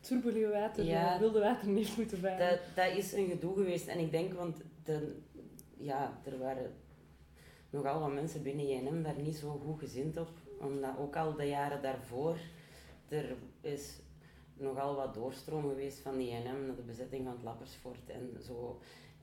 turbulente 0.00 0.48
water, 0.52 0.84
ja, 0.84 1.18
wilde 1.18 1.40
water 1.40 1.68
heeft 1.68 1.96
moeten 1.96 2.18
varen. 2.18 2.48
Dat, 2.48 2.58
dat 2.74 2.96
is 2.96 3.12
een 3.12 3.28
gedoe 3.28 3.54
geweest. 3.54 3.86
En 3.86 3.98
ik 3.98 4.10
denk, 4.10 4.32
want 4.32 4.56
ja, 5.76 6.20
er 6.24 6.38
waren 6.38 6.72
nogal 7.70 8.00
wat 8.00 8.12
mensen 8.12 8.42
binnen 8.42 8.68
JNM 8.68 9.02
daar 9.02 9.20
niet 9.20 9.36
zo 9.36 9.62
goed 9.64 9.78
gezind 9.78 10.16
op. 10.16 10.30
Omdat 10.60 10.98
ook 10.98 11.16
al 11.16 11.34
de 11.34 11.44
jaren 11.44 11.82
daarvoor, 11.82 12.38
er 13.08 13.36
is 13.60 14.00
nogal 14.56 14.94
wat 14.94 15.14
doorstroom 15.14 15.68
geweest 15.68 15.98
van 15.98 16.16
de 16.16 16.24
JNM 16.24 16.66
naar 16.66 16.76
de 16.76 16.82
bezetting 16.82 17.24
van 17.24 17.32
het 17.32 17.42
Lappersfort 17.42 18.10
en 18.10 18.36
zo. 18.42 18.80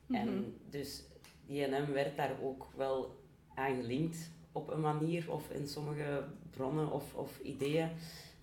En 0.10 0.39
mhm. 0.39 0.50
dus 0.70 1.03
JNM 1.46 1.91
werd 1.91 2.17
daar 2.17 2.36
ook 2.41 2.67
wel 2.75 3.15
aan 3.53 3.75
gelinkt 3.75 4.32
op 4.51 4.70
een 4.70 4.82
manier 4.82 5.32
of 5.32 5.50
in 5.50 5.67
sommige 5.67 6.24
bronnen 6.50 6.91
of, 6.91 7.15
of 7.15 7.39
ideeën. 7.39 7.89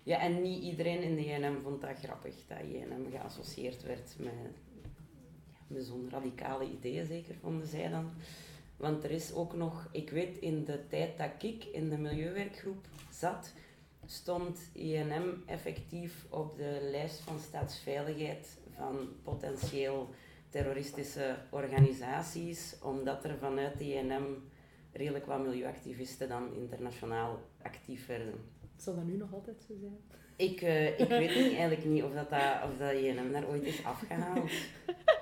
Ja, 0.02 0.20
en 0.20 0.42
niet 0.42 0.62
iedereen 0.62 1.02
in 1.02 1.14
de 1.14 1.24
JNM 1.24 1.62
vond 1.62 1.80
dat 1.80 1.98
grappig, 1.98 2.34
dat 2.46 2.58
JNM 2.60 3.10
geassocieerd 3.10 3.82
werd 3.82 4.16
met, 4.18 4.32
met 5.70 5.84
zo'n 5.84 6.08
radicale 6.10 6.70
ideeën, 6.70 7.06
zeker 7.06 7.34
vonden 7.40 7.66
zij 7.66 7.88
dan. 7.88 8.10
Want 8.76 9.04
er 9.04 9.10
is 9.10 9.32
ook 9.32 9.54
nog, 9.54 9.88
ik 9.92 10.10
weet 10.10 10.38
in 10.38 10.64
de 10.64 10.86
tijd 10.88 11.18
dat 11.18 11.30
ik 11.42 11.64
in 11.64 11.88
de 11.88 11.98
milieuwerkgroep 11.98 12.86
zat, 13.10 13.52
stond 14.06 14.58
INM 14.72 15.42
effectief 15.46 16.26
op 16.30 16.56
de 16.56 16.88
lijst 16.90 17.20
van 17.20 17.38
staatsveiligheid 17.38 18.58
van 18.76 19.08
potentieel 19.22 20.08
terroristische 20.48 21.36
organisaties, 21.50 22.76
omdat 22.82 23.24
er 23.24 23.38
vanuit 23.38 23.78
de 23.78 23.94
INM 23.94 24.42
redelijk 24.92 25.26
wat 25.26 25.42
milieuactivisten 25.42 26.28
dan 26.28 26.54
internationaal 26.54 27.40
actief 27.62 28.06
werden. 28.06 28.34
Zal 28.76 28.94
dat 28.94 29.04
nu 29.04 29.16
nog 29.16 29.34
altijd 29.34 29.56
zo 29.68 29.74
zijn? 29.80 29.98
Ik, 30.36 30.62
uh, 30.62 31.00
ik 31.00 31.08
weet 31.08 31.34
niet, 31.34 31.52
eigenlijk 31.52 31.84
niet 31.84 32.02
of 32.02 32.12
dat, 32.12 32.30
dat, 32.30 32.62
of 32.64 32.76
dat 32.78 32.92
JNM 32.92 33.32
daar 33.32 33.48
ooit 33.48 33.64
is 33.64 33.84
afgehaald. 33.84 34.50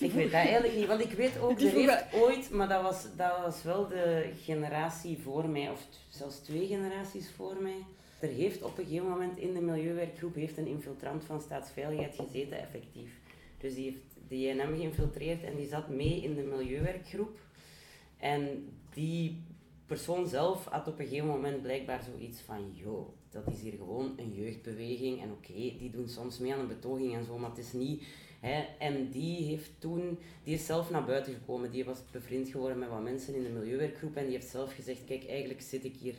Ik 0.00 0.12
weet 0.12 0.24
dat 0.24 0.32
eigenlijk 0.32 0.74
niet, 0.74 0.86
want 0.86 1.00
ik 1.00 1.12
weet 1.12 1.38
ook, 1.38 1.60
er 1.60 1.70
heeft 1.70 2.14
ooit, 2.14 2.50
maar 2.50 2.68
dat 2.68 2.82
was, 2.82 3.06
dat 3.16 3.40
was 3.42 3.62
wel 3.62 3.88
de 3.88 4.30
generatie 4.42 5.18
voor 5.18 5.48
mij, 5.48 5.70
of 5.70 5.86
zelfs 6.08 6.38
twee 6.38 6.66
generaties 6.66 7.30
voor 7.30 7.56
mij. 7.60 7.84
Er 8.20 8.28
heeft 8.28 8.62
op 8.62 8.78
een 8.78 8.84
gegeven 8.84 9.08
moment 9.08 9.38
in 9.38 9.54
de 9.54 9.60
milieuwerkgroep 9.60 10.34
heeft 10.34 10.58
een 10.58 10.66
infiltrant 10.66 11.24
van 11.24 11.40
staatsveiligheid 11.40 12.14
gezeten, 12.14 12.58
effectief. 12.58 13.10
Dus 13.58 13.74
die 13.74 13.84
heeft 13.84 14.00
de 14.28 14.40
JNM 14.40 14.76
geïnfiltreerd 14.76 15.42
en 15.42 15.56
die 15.56 15.68
zat 15.68 15.88
mee 15.88 16.22
in 16.22 16.34
de 16.34 16.42
milieuwerkgroep. 16.42 17.38
En 18.18 18.68
die 18.94 19.42
persoon 19.86 20.28
zelf 20.28 20.64
had 20.64 20.88
op 20.88 20.98
een 20.98 21.06
gegeven 21.06 21.28
moment 21.28 21.62
blijkbaar 21.62 22.02
zoiets 22.02 22.40
van, 22.40 22.72
joh, 22.72 23.08
dat 23.30 23.46
is 23.46 23.60
hier 23.60 23.72
gewoon 23.72 24.12
een 24.16 24.32
jeugdbeweging 24.34 25.22
en 25.22 25.30
oké, 25.30 25.52
die 25.52 25.90
doen 25.90 26.08
soms 26.08 26.38
mee 26.38 26.52
aan 26.52 26.60
een 26.60 26.68
betoging 26.68 27.14
en 27.14 27.24
zo, 27.24 27.38
maar 27.38 27.50
het 27.50 27.58
is 27.58 27.72
niet... 27.72 28.02
Hè, 28.40 28.64
en 28.78 29.10
die 29.10 29.44
heeft 29.44 29.70
toen, 29.78 30.18
die 30.44 30.54
is 30.54 30.66
zelf 30.66 30.90
naar 30.90 31.04
buiten 31.04 31.34
gekomen, 31.34 31.70
die 31.70 31.84
was 31.84 31.98
bevriend 32.10 32.48
geworden 32.48 32.78
met 32.78 32.88
wat 32.88 33.02
mensen 33.02 33.34
in 33.34 33.42
de 33.42 33.48
milieuwerkgroep. 33.48 34.16
En 34.16 34.24
die 34.24 34.32
heeft 34.32 34.50
zelf 34.50 34.74
gezegd, 34.74 35.04
kijk, 35.04 35.28
eigenlijk 35.28 35.60
zit 35.60 35.84
ik 35.84 35.96
hier 35.96 36.14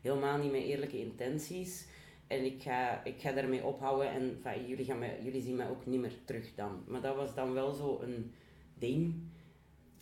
helemaal 0.00 0.38
niet 0.38 0.52
met 0.52 0.62
eerlijke 0.62 1.00
intenties. 1.00 1.86
En 2.26 2.44
ik 2.44 2.62
ga, 2.62 3.04
ik 3.04 3.20
ga 3.20 3.32
daarmee 3.32 3.64
ophouden. 3.64 4.10
En 4.10 4.38
van, 4.42 4.66
jullie, 4.66 4.84
gaan 4.84 4.98
mij, 4.98 5.18
jullie 5.22 5.42
zien 5.42 5.56
mij 5.56 5.68
ook 5.68 5.86
niet 5.86 6.00
meer 6.00 6.16
terug 6.24 6.54
dan. 6.54 6.84
Maar 6.86 7.00
dat 7.00 7.16
was 7.16 7.34
dan 7.34 7.52
wel 7.52 7.72
zo 7.72 8.00
een 8.02 8.32
ding 8.78 9.14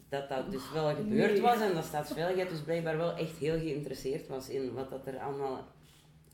dat 0.09 0.29
dat 0.29 0.51
dus 0.51 0.73
wel 0.73 0.95
gebeurd 0.95 1.33
nee. 1.33 1.41
was. 1.41 1.61
En 1.61 1.75
dat 1.75 1.85
staatsveiligheid 1.85 2.51
dus 2.51 2.63
blijkbaar 2.63 2.97
wel 2.97 3.17
echt 3.17 3.37
heel 3.37 3.59
geïnteresseerd 3.59 4.29
was 4.29 4.49
in 4.49 4.73
wat 4.73 4.91
dat 4.91 5.07
er 5.07 5.19
allemaal 5.19 5.69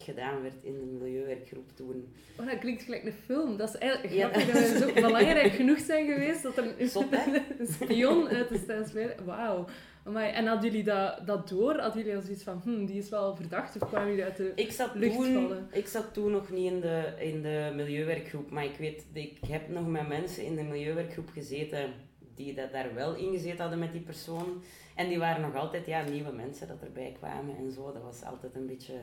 gedaan 0.02 0.42
werd 0.42 0.62
in 0.62 0.78
de 0.78 0.84
milieuwerkgroep 1.00 1.70
toen. 1.74 2.08
Oh, 2.40 2.46
dat 2.46 2.58
klinkt 2.58 2.82
gelijk 2.82 3.04
een 3.04 3.12
film. 3.12 3.56
Dat 3.56 3.68
is 3.68 3.76
eigenlijk 3.76 4.14
Ja. 4.14 4.28
grappig 4.28 4.52
dat 4.52 4.70
we 4.70 4.78
zo 4.78 4.92
belangrijk 5.06 5.52
genoeg 5.52 5.78
zijn 5.78 6.06
geweest 6.06 6.42
dat 6.42 6.56
er 6.56 6.74
een, 6.78 6.88
Zot, 6.88 7.10
hè? 7.10 7.42
een 7.58 7.66
spion 7.66 8.28
uit 8.28 8.48
de 8.48 8.58
staatsveiligheid... 8.58 9.24
Wauw. 9.26 9.66
Amai. 10.04 10.32
En 10.32 10.46
hadden 10.46 10.70
jullie 10.70 10.84
dat, 10.84 11.26
dat 11.26 11.48
door? 11.48 11.78
Hadden 11.78 12.00
jullie 12.02 12.16
al 12.16 12.22
zoiets 12.22 12.42
van, 12.42 12.60
hm, 12.64 12.84
die 12.84 12.98
is 12.98 13.08
wel 13.08 13.36
verdacht? 13.36 13.82
Of 13.82 13.88
kwamen 13.88 14.08
jullie 14.08 14.24
uit 14.24 14.36
de... 14.36 14.52
Ik 14.54 14.72
zat, 14.72 14.94
Lucht 14.94 15.14
toen, 15.14 15.32
vallen. 15.32 15.68
ik 15.72 15.86
zat 15.86 16.14
toen 16.14 16.30
nog 16.30 16.50
niet 16.50 16.72
in 16.72 16.80
de, 16.80 17.12
in 17.18 17.42
de 17.42 17.72
milieuwerkgroep, 17.76 18.50
maar 18.50 18.64
ik 18.64 18.76
weet, 18.78 19.04
ik 19.12 19.38
heb 19.48 19.68
nog 19.68 19.86
met 19.88 20.08
mensen 20.08 20.44
in 20.44 20.56
de 20.56 20.62
milieuwerkgroep 20.62 21.28
gezeten 21.32 21.92
die 22.34 22.54
dat 22.54 22.72
daar 22.72 22.94
wel 22.94 23.14
in 23.14 23.32
gezeten 23.32 23.60
hadden 23.60 23.78
met 23.78 23.92
die 23.92 24.00
persoon. 24.00 24.62
En 24.96 25.08
die 25.08 25.18
waren 25.18 25.42
nog 25.42 25.54
altijd 25.54 25.86
ja, 25.86 26.02
nieuwe 26.02 26.32
mensen 26.32 26.68
dat 26.68 26.82
erbij 26.82 27.14
kwamen 27.18 27.56
en 27.56 27.72
zo. 27.72 27.92
Dat 27.92 28.02
was 28.02 28.24
altijd 28.24 28.54
een 28.54 28.66
beetje 28.66 28.94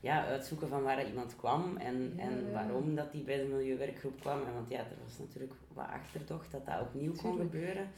ja, 0.00 0.26
uitzoeken 0.26 0.68
van 0.68 0.82
waar 0.82 1.06
iemand 1.06 1.36
kwam 1.36 1.76
en, 1.76 2.12
Ja, 2.16 2.22
en 2.22 2.52
waarom 2.52 2.94
dat 2.94 3.12
die 3.12 3.22
bij 3.22 3.36
de 3.36 3.44
milieuwerkgroep 3.44 4.20
kwam. 4.20 4.38
En 4.46 4.54
want 4.54 4.68
ja, 4.68 4.78
er 4.78 4.96
was 5.04 5.18
natuurlijk 5.18 5.52
wat 5.72 5.86
achterdocht 5.86 6.50
dat 6.52 6.66
dat 6.66 6.80
opnieuw 6.80 7.12
kon 7.12 7.30
Tuurlijk. 7.30 7.50
gebeuren. 7.50 7.88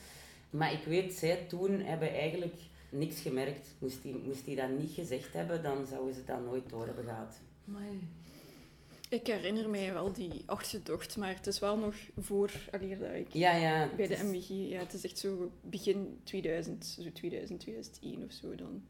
Maar 0.51 0.73
ik 0.73 0.85
weet, 0.85 1.13
zij 1.15 1.37
toen 1.49 1.81
hebben 1.81 2.11
eigenlijk 2.15 2.57
niks 2.91 3.21
gemerkt. 3.21 3.69
Moest 3.79 4.03
die, 4.03 4.15
moest 4.25 4.45
die 4.45 4.57
dat 4.57 4.71
niet 4.79 4.91
gezegd 4.91 5.33
hebben, 5.33 5.63
dan 5.63 5.87
zouden 5.87 6.15
ze 6.15 6.25
dat 6.25 6.45
nooit 6.45 6.69
door 6.71 6.87
hebben 6.87 7.05
gehad. 7.05 7.41
Amai. 7.69 8.09
Ik 9.09 9.27
herinner 9.27 9.71
mij 9.71 9.93
wel 9.93 10.13
die 10.13 10.43
achterdocht, 10.47 11.17
maar 11.17 11.35
het 11.35 11.47
is 11.47 11.59
wel 11.59 11.77
nog 11.79 11.95
voor 12.19 12.51
allee, 12.71 12.99
dat 12.99 13.15
ik 13.15 13.33
Ja, 13.33 13.57
ja. 13.57 13.89
bij 13.97 14.07
de 14.07 14.15
is- 14.15 14.23
MWG... 14.23 14.49
Ja, 14.49 14.79
het 14.79 14.93
is 14.93 15.05
echt 15.05 15.19
zo 15.19 15.51
begin 15.61 16.19
2000, 16.23 16.85
zo 16.87 17.13
2000, 17.13 17.61
2001 17.61 18.25
of 18.25 18.33
zo 18.33 18.55
dan, 18.55 18.83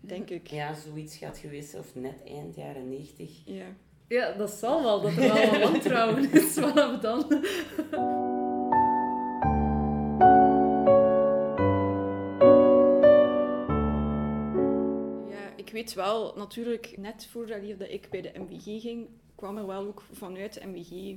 denk 0.00 0.30
ik. 0.30 0.46
Ja, 0.46 0.74
zoiets 0.74 1.16
gaat 1.16 1.38
geweest 1.38 1.74
of 1.74 1.94
net 1.94 2.22
eind 2.24 2.56
jaren 2.56 2.88
90. 2.88 3.42
Ja. 3.44 3.66
Ja, 4.08 4.32
dat 4.32 4.50
zal 4.50 4.82
wel, 4.82 5.00
dat 5.00 5.10
er 5.10 5.34
wel 5.34 5.50
wat 5.50 5.60
wantrouwen 5.70 6.32
is 6.32 6.52
vanaf 6.58 7.00
dan. 7.00 7.26
Ja, 15.30 15.52
ik 15.56 15.70
weet 15.72 15.94
wel, 15.94 16.34
natuurlijk, 16.36 16.94
net 16.96 17.26
voordat 17.26 17.60
hier 17.60 17.78
dat 17.78 17.90
ik 17.90 18.10
bij 18.10 18.20
de 18.20 18.32
MWG 18.34 18.80
ging, 18.80 19.08
kwam 19.34 19.56
er 19.56 19.66
wel 19.66 19.86
ook 19.86 20.02
vanuit 20.12 20.54
de 20.54 20.66
MWG 20.66 21.16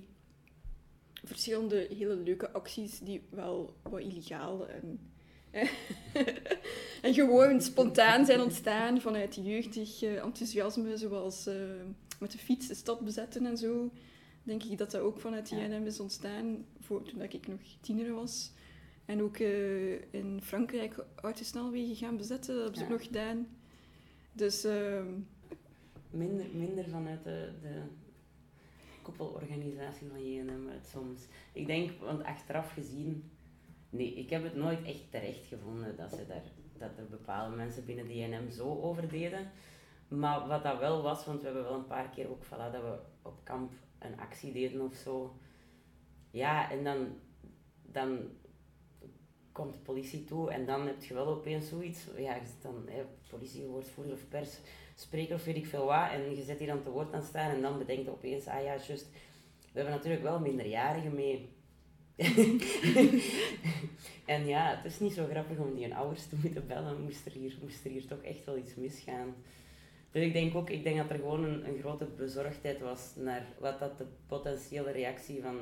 verschillende 1.23 1.87
hele 1.97 2.15
leuke 2.15 2.51
acties 2.51 2.99
die 2.99 3.21
wel 3.29 3.73
wat 3.81 4.01
illegaal 4.01 4.67
en, 4.67 4.99
en 7.01 7.13
gewoon 7.13 7.61
spontaan 7.61 8.25
zijn 8.25 8.41
ontstaan 8.41 9.01
vanuit 9.01 9.35
jeugdig 9.43 10.01
eh, 10.03 10.23
enthousiasme, 10.23 10.97
zoals 10.97 11.47
eh, 11.47 11.55
met 12.19 12.31
de 12.31 12.37
fiets 12.37 12.67
de 12.67 12.75
stad 12.75 12.99
bezetten 12.99 13.45
en 13.45 13.57
zo. 13.57 13.91
Denk 14.43 14.63
ik 14.63 14.77
dat 14.77 14.91
dat 14.91 15.01
ook 15.01 15.19
vanuit. 15.19 15.49
JNM 15.49 15.85
is 15.85 15.99
ontstaan, 15.99 16.65
voor, 16.79 17.03
toen 17.03 17.21
ik 17.21 17.47
nog 17.47 17.59
tiener 17.81 18.13
was. 18.13 18.51
En 19.05 19.21
ook 19.21 19.37
eh, 19.37 20.13
in 20.13 20.39
Frankrijk 20.43 21.05
autosnelwegen 21.15 21.95
gaan 21.95 22.17
bezetten, 22.17 22.53
dat 22.55 22.63
hebben 22.63 22.79
ze 22.79 22.85
Ja. 22.85 22.91
ook 22.91 22.97
nog 22.97 23.07
gedaan. 23.07 23.47
Dus 24.33 24.63
ehm, 24.63 25.07
Minder, 26.09 26.45
minder 26.53 26.89
vanuit 26.89 27.23
de, 27.23 27.49
de 27.61 27.81
koppelorganisatie 29.01 30.07
van 30.07 30.31
JNM 30.31 30.69
uit 30.69 30.87
soms. 30.91 31.21
Ik 31.53 31.67
denk, 31.67 31.91
want 31.99 32.23
achteraf 32.23 32.71
gezien... 32.71 33.31
Nee, 33.91 34.13
ik 34.13 34.29
heb 34.29 34.43
het 34.43 34.55
nooit 34.55 34.83
echt 34.83 35.11
terecht 35.11 35.45
gevonden 35.45 35.95
dat, 35.95 36.09
ze 36.09 36.27
daar, 36.27 36.43
dat 36.77 36.97
er 36.97 37.07
bepaalde 37.09 37.55
mensen 37.55 37.85
binnen 37.85 38.07
de 38.07 38.17
JNM 38.17 38.49
zo 38.49 38.81
over 38.81 39.09
deden. 39.09 39.51
Maar 40.07 40.47
wat 40.47 40.63
dat 40.63 40.79
wel 40.79 41.01
was, 41.01 41.25
want 41.25 41.39
we 41.39 41.45
hebben 41.45 41.63
wel 41.63 41.73
een 41.73 41.85
paar 41.85 42.09
keer 42.09 42.29
ook 42.29 42.45
voilà, 42.45 42.71
dat 42.71 42.81
we 42.81 42.99
op 43.21 43.43
kamp 43.43 43.71
een 43.99 44.19
actie 44.19 44.51
deden 44.51 44.81
of 44.81 44.95
zo. 44.95 45.35
Ja, 46.31 46.71
en 46.71 46.83
dan, 46.83 47.07
dan 47.81 48.19
komt 49.51 49.73
de 49.73 49.79
politie 49.79 50.23
toe 50.23 50.51
en 50.51 50.65
dan 50.65 50.87
heb 50.87 51.03
je 51.03 51.13
wel 51.13 51.27
opeens 51.27 51.69
zoiets. 51.69 52.07
Ja, 52.17 52.37
dan 52.61 52.87
hè, 52.87 53.03
politiewoordvoerder 53.29 54.13
of 54.13 54.27
pers, 54.27 54.59
spreker 54.95 55.35
of 55.35 55.43
weet 55.43 55.55
ik 55.55 55.65
veel 55.65 55.85
wat. 55.85 56.09
En 56.11 56.35
je 56.35 56.43
zet 56.43 56.59
hier 56.59 56.67
dan 56.67 56.83
te 56.83 56.89
woord 56.89 57.13
aan 57.13 57.23
staan 57.23 57.51
en 57.51 57.61
dan 57.61 57.77
bedenkt 57.77 58.05
je 58.05 58.11
opeens, 58.11 58.47
ah 58.47 58.63
ja, 58.63 58.75
juist. 58.75 59.09
We 59.71 59.79
hebben 59.79 59.93
natuurlijk 59.95 60.23
wel 60.23 60.39
minderjarigen 60.39 61.15
mee. 61.15 61.59
en 64.25 64.45
ja, 64.45 64.75
het 64.75 64.91
is 64.91 64.99
niet 64.99 65.13
zo 65.13 65.25
grappig 65.29 65.57
om 65.57 65.75
die 65.75 65.95
ouders 65.95 66.27
te 66.27 66.35
moeten 66.41 66.67
bellen. 66.67 67.01
Moest 67.01 67.25
er 67.25 67.31
hier, 67.31 67.57
moest 67.61 67.85
er 67.85 67.91
hier 67.91 68.07
toch 68.07 68.21
echt 68.21 68.45
wel 68.45 68.57
iets 68.57 68.75
misgaan. 68.75 69.35
Dus 70.11 70.23
ik 70.23 70.33
denk 70.33 70.55
ook, 70.55 70.69
ik 70.69 70.83
denk 70.83 70.97
dat 70.97 71.09
er 71.09 71.15
gewoon 71.15 71.43
een, 71.43 71.67
een 71.67 71.79
grote 71.79 72.05
bezorgdheid 72.05 72.79
was 72.79 73.11
naar 73.15 73.45
wat 73.59 73.79
dat 73.79 73.97
de 73.97 74.05
potentiële 74.27 74.91
reactie 74.91 75.41
van 75.41 75.57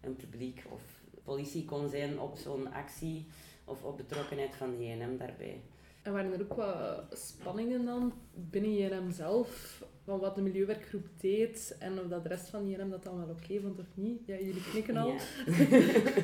een 0.00 0.16
publiek 0.16 0.64
of 0.68 0.82
politie 1.24 1.64
kon 1.64 1.88
zijn 1.88 2.20
op 2.20 2.36
zo'n 2.36 2.72
actie 2.72 3.26
of 3.64 3.82
op 3.82 3.96
betrokkenheid 3.96 4.56
van 4.56 4.82
JNM 4.82 5.16
daarbij. 5.16 5.60
En 6.02 6.12
waren 6.12 6.32
er 6.32 6.40
ook 6.40 6.54
wat 6.54 7.18
spanningen 7.18 7.84
dan 7.84 8.12
binnen 8.34 8.74
JNM 8.74 9.10
zelf? 9.10 9.82
Van 10.04 10.18
wat 10.20 10.34
de 10.34 10.42
milieuwerkgroep 10.42 11.06
deed 11.16 11.76
en 11.78 12.00
of 12.00 12.06
dat 12.06 12.22
de 12.22 12.28
rest 12.28 12.48
van 12.48 12.68
JNM 12.68 12.90
dat 12.90 13.02
dan 13.02 13.16
wel 13.16 13.28
oké 13.28 13.60
vond 13.60 13.78
of 13.78 13.86
niet? 13.94 14.26
Ja, 14.26 14.34
jullie 14.36 14.62
knikken 14.70 14.96
al. 14.96 15.08
Ja. 15.08 15.18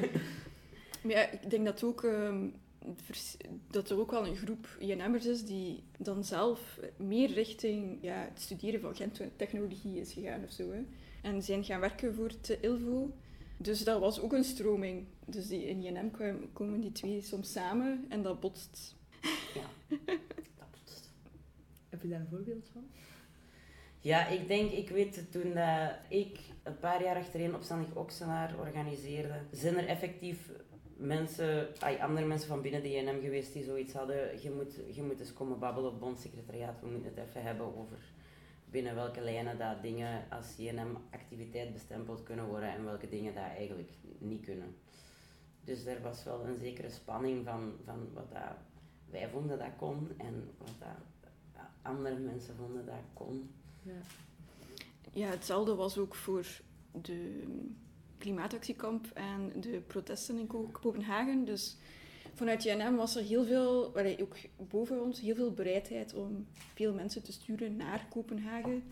Maar 1.02 1.12
ja, 1.16 1.30
ik 1.30 1.50
denk 1.50 1.64
dat 1.64 1.82
ook 1.84 2.04
ehm, 2.04 2.48
dat 3.70 3.90
er 3.90 3.98
ook 3.98 4.10
wel 4.10 4.26
een 4.26 4.36
groep 4.36 4.76
INM'ers 4.78 5.26
is 5.26 5.44
die 5.44 5.82
dan 5.98 6.24
zelf 6.24 6.80
meer 6.96 7.32
richting 7.32 7.98
ja, 8.02 8.28
het 8.30 8.40
studeren 8.40 8.80
van 8.80 8.94
gentechnologie 8.96 10.00
is 10.00 10.12
gegaan 10.12 10.44
of 10.44 10.50
zo. 10.52 10.70
Hè. 10.72 10.80
En 11.22 11.42
zijn 11.42 11.64
gaan 11.64 11.80
werken 11.80 12.14
voor 12.14 12.30
de 12.40 12.58
ILVO. 12.60 13.10
Dus 13.56 13.84
dat 13.84 14.00
was 14.00 14.20
ook 14.20 14.32
een 14.32 14.44
stroming. 14.44 15.06
Dus 15.26 15.46
die, 15.48 15.64
in 15.66 15.82
INM 15.84 16.10
kwamen- 16.10 16.52
komen 16.52 16.80
die 16.80 16.92
twee 16.92 17.20
soms 17.22 17.52
samen 17.52 18.04
en 18.08 18.22
dat 18.22 18.40
botst. 18.40 18.96
Dat 20.58 20.70
botst. 20.70 21.10
Heb 21.88 22.02
je 22.02 22.08
daar 22.08 22.20
een 22.20 22.28
voorbeeld 22.30 22.68
van? 22.72 22.84
Ja, 24.08 24.26
ik 24.26 24.48
denk, 24.48 24.70
ik 24.70 24.88
weet 24.88 25.32
toen 25.32 25.54
dat 25.54 25.90
ik 26.08 26.38
een 26.62 26.78
paar 26.78 27.02
jaar 27.02 27.16
achtereen 27.16 27.54
opstandig 27.54 27.94
Okselaar 27.94 28.54
organiseerde, 28.58 29.40
zijn 29.50 29.76
er 29.76 29.86
effectief 29.86 30.50
mensen, 30.96 31.68
andere 32.00 32.26
mensen 32.26 32.48
van 32.48 32.62
binnen 32.62 32.82
de 32.82 32.90
JNM 32.90 33.20
geweest 33.20 33.52
die 33.52 33.64
zoiets 33.64 33.92
hadden. 33.92 34.42
Je 34.42 34.50
moet, 34.50 34.74
je 34.94 35.02
moet 35.02 35.20
eens 35.20 35.32
komen 35.32 35.58
babbelen 35.58 35.90
op 35.90 36.00
bondsecretariaat. 36.00 36.80
We 36.80 36.86
moeten 36.86 37.12
het 37.14 37.28
even 37.28 37.42
hebben 37.42 37.76
over 37.76 37.98
binnen 38.70 38.94
welke 38.94 39.20
lijnen 39.20 39.58
dat 39.58 39.82
dingen 39.82 40.24
als 40.30 40.56
JNM-activiteit 40.56 41.72
bestempeld 41.72 42.22
kunnen 42.22 42.46
worden 42.46 42.72
en 42.72 42.84
welke 42.84 43.08
dingen 43.08 43.34
dat 43.34 43.44
eigenlijk 43.44 43.90
niet 44.18 44.44
kunnen. 44.44 44.76
Dus 45.64 45.84
er 45.84 46.02
was 46.02 46.24
wel 46.24 46.46
een 46.46 46.58
zekere 46.58 46.90
spanning 46.90 47.44
van, 47.44 47.72
van 47.84 48.08
wat 48.14 48.30
dat 48.32 48.56
wij 49.10 49.28
vonden 49.28 49.58
dat 49.58 49.76
kon 49.76 50.08
en 50.18 50.50
wat 50.58 50.74
dat 50.78 51.62
andere 51.82 52.18
mensen 52.18 52.56
vonden 52.56 52.86
dat 52.86 53.04
kon. 53.14 53.50
Ja. 53.82 54.00
Ja, 55.12 55.28
hetzelfde 55.28 55.74
was 55.74 55.98
ook 55.98 56.14
voor 56.14 56.46
de 57.02 57.42
klimaatactiekamp 58.18 59.06
en 59.14 59.60
de 59.60 59.80
protesten 59.86 60.38
in 60.38 60.46
Ko- 60.46 60.68
Kopenhagen. 60.72 61.44
Dus 61.44 61.76
vanuit 62.34 62.62
JNM 62.62 62.96
was 62.96 63.16
er 63.16 63.22
heel 63.24 63.44
veel, 63.44 63.94
ook 64.20 64.36
boven 64.68 65.02
ons, 65.02 65.20
heel 65.20 65.34
veel 65.34 65.52
bereidheid 65.52 66.14
om 66.14 66.46
veel 66.74 66.94
mensen 66.94 67.22
te 67.22 67.32
sturen 67.32 67.76
naar 67.76 68.06
Kopenhagen. 68.10 68.82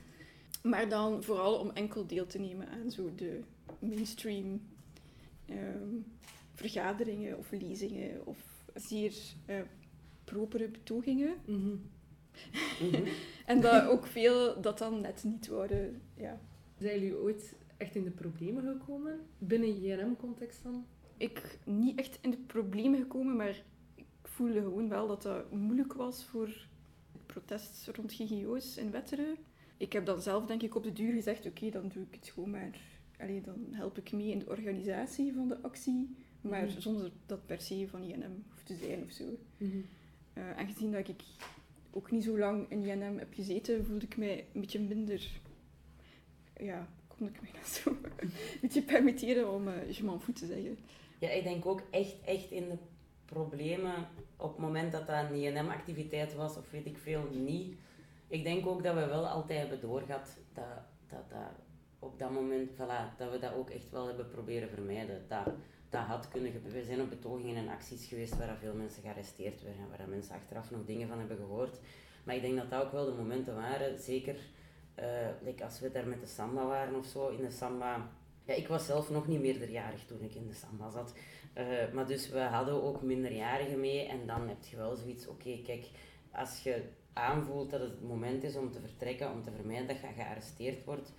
Maar 0.62 0.88
dan 0.88 1.22
vooral 1.22 1.58
om 1.58 1.70
enkel 1.70 2.06
deel 2.06 2.26
te 2.26 2.38
nemen 2.38 2.68
aan 2.68 2.90
zo 2.90 3.14
de 3.14 3.40
mainstream 3.78 4.60
ehm, 5.46 5.94
vergaderingen 6.54 7.38
of 7.38 7.50
lezingen 7.50 8.26
of 8.26 8.38
zeer 8.74 9.14
uh, 9.46 9.60
propere 10.24 10.68
betogingen. 10.68 11.34
Mhm. 12.80 13.02
En 13.46 13.60
dat 13.60 13.86
ook 13.86 14.06
veel 14.06 14.60
dat 14.60 14.78
dan 14.78 15.00
net 15.00 15.24
niet 15.24 15.48
worden. 15.48 16.00
Ja. 16.14 16.40
Zijn 16.78 17.00
jullie 17.00 17.16
ooit 17.18 17.54
echt 17.76 17.94
in 17.94 18.04
de 18.04 18.10
problemen 18.10 18.62
gekomen? 18.62 19.20
Binnen 19.38 19.80
JNM-context 19.80 20.62
dan? 20.62 20.86
Ik 21.16 21.58
niet 21.64 21.98
echt 21.98 22.18
in 22.20 22.30
de 22.30 22.36
problemen 22.46 22.98
gekomen, 23.00 23.36
maar 23.36 23.62
ik 23.94 24.04
voelde 24.22 24.60
gewoon 24.60 24.88
wel 24.88 25.06
dat 25.06 25.22
dat 25.22 25.52
moeilijk 25.52 25.92
was 25.92 26.24
voor 26.24 26.46
het 27.12 27.26
protest 27.26 27.88
rond 27.94 28.12
GGO's 28.12 28.76
in 28.76 28.90
Wetteren. 28.90 29.36
Ik 29.76 29.92
heb 29.92 30.06
dan 30.06 30.22
zelf 30.22 30.46
denk 30.46 30.62
ik 30.62 30.74
op 30.74 30.82
de 30.82 30.92
duur 30.92 31.12
gezegd, 31.12 31.46
oké, 31.46 31.70
dan 31.70 31.88
doe 31.94 32.02
ik 32.10 32.14
het 32.14 32.28
gewoon 32.28 32.50
maar... 32.50 32.70
Allee, 33.18 33.40
dan 33.40 33.66
help 33.70 33.98
ik 33.98 34.12
mee 34.12 34.30
in 34.30 34.38
de 34.38 34.48
organisatie 34.48 35.32
van 35.34 35.48
de 35.48 35.62
actie, 35.62 36.16
maar 36.40 36.64
Mhm. 36.64 36.80
zonder 36.80 37.10
dat 37.26 37.46
per 37.46 37.60
se 37.60 37.86
van 37.90 38.02
INM 38.02 38.44
hoeft 38.48 38.66
te 38.66 38.74
zijn 38.74 39.02
of 39.02 39.10
zo. 39.10 39.24
Mhm. 39.56 39.76
Eh, 40.32 40.56
aangezien 40.56 40.92
dat 40.92 41.08
ik 41.08 41.20
ook 41.96 42.10
niet 42.10 42.24
zo 42.24 42.38
lang 42.38 42.70
in 42.70 42.84
INM 42.84 43.18
heb 43.18 43.34
gezeten, 43.34 43.84
voelde 43.84 44.04
ik 44.04 44.16
mij 44.16 44.46
een 44.52 44.60
beetje 44.60 44.80
minder... 44.80 45.40
Ja, 46.56 46.88
kon 47.08 47.26
ik 47.26 47.40
mij 47.40 47.50
dat 47.60 47.68
zo 47.68 47.90
een 48.16 48.32
beetje 48.60 48.82
permitteren 48.82 49.52
om 49.52 49.68
uh, 49.68 49.90
je 49.90 50.02
fout 50.02 50.36
te 50.36 50.46
zeggen. 50.46 50.78
Ja, 51.18 51.28
ik 51.28 51.42
denk 51.42 51.66
ook 51.66 51.82
echt, 51.90 52.16
echt 52.24 52.50
in 52.50 52.68
de 52.68 52.76
problemen 53.24 54.08
op 54.36 54.50
het 54.50 54.58
moment 54.58 54.92
dat 54.92 55.06
dat 55.06 55.30
een 55.30 55.34
INM-activiteit 55.34 56.34
was, 56.34 56.56
of 56.56 56.70
weet 56.70 56.86
ik 56.86 56.98
veel, 56.98 57.28
niet. 57.32 57.76
Ik 58.28 58.42
denk 58.42 58.66
ook 58.66 58.82
dat 58.82 58.94
we 58.94 59.06
wel 59.06 59.26
altijd 59.26 59.58
hebben 59.58 59.80
doorgehad 59.80 60.38
dat, 60.54 60.64
dat, 61.08 61.30
dat 61.30 61.50
op 61.98 62.18
dat 62.18 62.30
moment, 62.30 62.70
voilà, 62.70 63.16
dat 63.16 63.30
we 63.30 63.38
dat 63.38 63.54
ook 63.54 63.70
echt 63.70 63.90
wel 63.90 64.06
hebben 64.06 64.28
proberen 64.28 64.68
vermijden. 64.68 65.24
Dat, 65.28 65.44
dat 65.90 66.02
had 66.02 66.28
kunnen 66.28 66.52
gebeuren. 66.52 66.80
We 66.80 66.86
zijn 66.86 67.00
op 67.00 67.08
betogingen 67.08 67.56
en 67.56 67.68
acties 67.68 68.06
geweest 68.06 68.38
waar 68.38 68.56
veel 68.56 68.74
mensen 68.74 69.02
gearresteerd 69.02 69.62
werden 69.62 69.82
en 69.82 69.98
waar 69.98 70.08
mensen 70.08 70.34
achteraf 70.34 70.70
nog 70.70 70.84
dingen 70.84 71.08
van 71.08 71.18
hebben 71.18 71.36
gehoord. 71.36 71.78
Maar 72.24 72.34
ik 72.34 72.42
denk 72.42 72.56
dat 72.56 72.70
dat 72.70 72.84
ook 72.84 72.92
wel 72.92 73.04
de 73.04 73.12
momenten 73.12 73.54
waren, 73.54 73.98
zeker 73.98 74.36
uh, 75.44 75.62
als 75.64 75.80
we 75.80 75.90
daar 75.90 76.06
met 76.06 76.20
de 76.20 76.26
samba 76.26 76.66
waren 76.66 76.94
of 76.94 77.06
zo, 77.06 77.28
in 77.28 77.42
de 77.42 77.50
samba... 77.50 78.10
Ja, 78.44 78.54
ik 78.54 78.68
was 78.68 78.86
zelf 78.86 79.10
nog 79.10 79.26
niet 79.26 79.40
meerderjarig 79.40 80.04
toen 80.04 80.22
ik 80.22 80.34
in 80.34 80.46
de 80.46 80.54
samba 80.54 80.90
zat. 80.90 81.14
Uh, 81.58 81.92
maar 81.92 82.06
dus 82.06 82.28
we 82.28 82.38
hadden 82.38 82.82
ook 82.82 83.02
minderjarigen 83.02 83.80
mee 83.80 84.08
en 84.08 84.26
dan 84.26 84.48
heb 84.48 84.62
je 84.62 84.76
wel 84.76 84.96
zoiets, 84.96 85.26
oké, 85.26 85.60
kijk, 85.64 85.90
als 86.32 86.62
je 86.62 86.82
aanvoelt 87.12 87.70
dat 87.70 87.80
het 87.80 87.90
het 87.90 88.02
moment 88.02 88.42
is 88.42 88.56
om 88.56 88.72
te 88.72 88.80
vertrekken, 88.80 89.32
om 89.32 89.42
te 89.42 89.50
vermijden 89.50 89.86
dat 89.86 90.00
je 90.00 90.06
gearresteerd 90.16 90.84
wordt, 90.84 91.12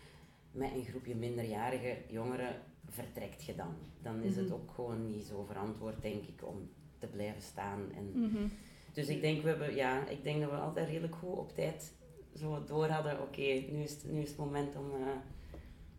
met 0.52 0.72
een 0.72 0.86
groepje 0.86 1.16
minderjarige 1.16 1.98
jongeren 2.08 2.62
vertrekt 2.90 3.44
je 3.44 3.56
dan. 3.56 3.76
Dan 4.02 4.22
is 4.22 4.36
het 4.36 4.52
ook 4.52 4.72
gewoon 4.72 5.08
niet 5.08 5.26
zo 5.26 5.44
verantwoord, 5.44 6.02
denk 6.02 6.24
ik, 6.24 6.48
om 6.48 6.70
te 6.98 7.08
blijven 7.08 7.42
staan. 7.42 7.92
En 7.96 8.12
Mm 8.14 8.30
-hmm. 8.34 8.52
Dus 8.98 9.08
ik 9.08 9.22
denk, 9.22 9.42
we 9.42 9.50
hebben, 9.50 9.76
ja, 9.76 10.08
ik 10.08 10.24
denk 10.24 10.42
dat 10.42 10.50
we 10.50 10.56
altijd 10.56 10.88
redelijk 10.88 11.16
goed 11.16 11.38
op 11.38 11.54
tijd 11.54 11.94
zo 12.36 12.64
door 12.64 12.88
hadden, 12.88 13.14
oké, 13.14 13.22
okay, 13.22 13.70
nu, 13.72 13.84
is 13.84 13.92
het, 13.92 14.12
nu 14.12 14.22
is 14.22 14.30
het 14.30 14.38
moment 14.38 14.76
om, 14.76 14.86
uh, 14.86 15.08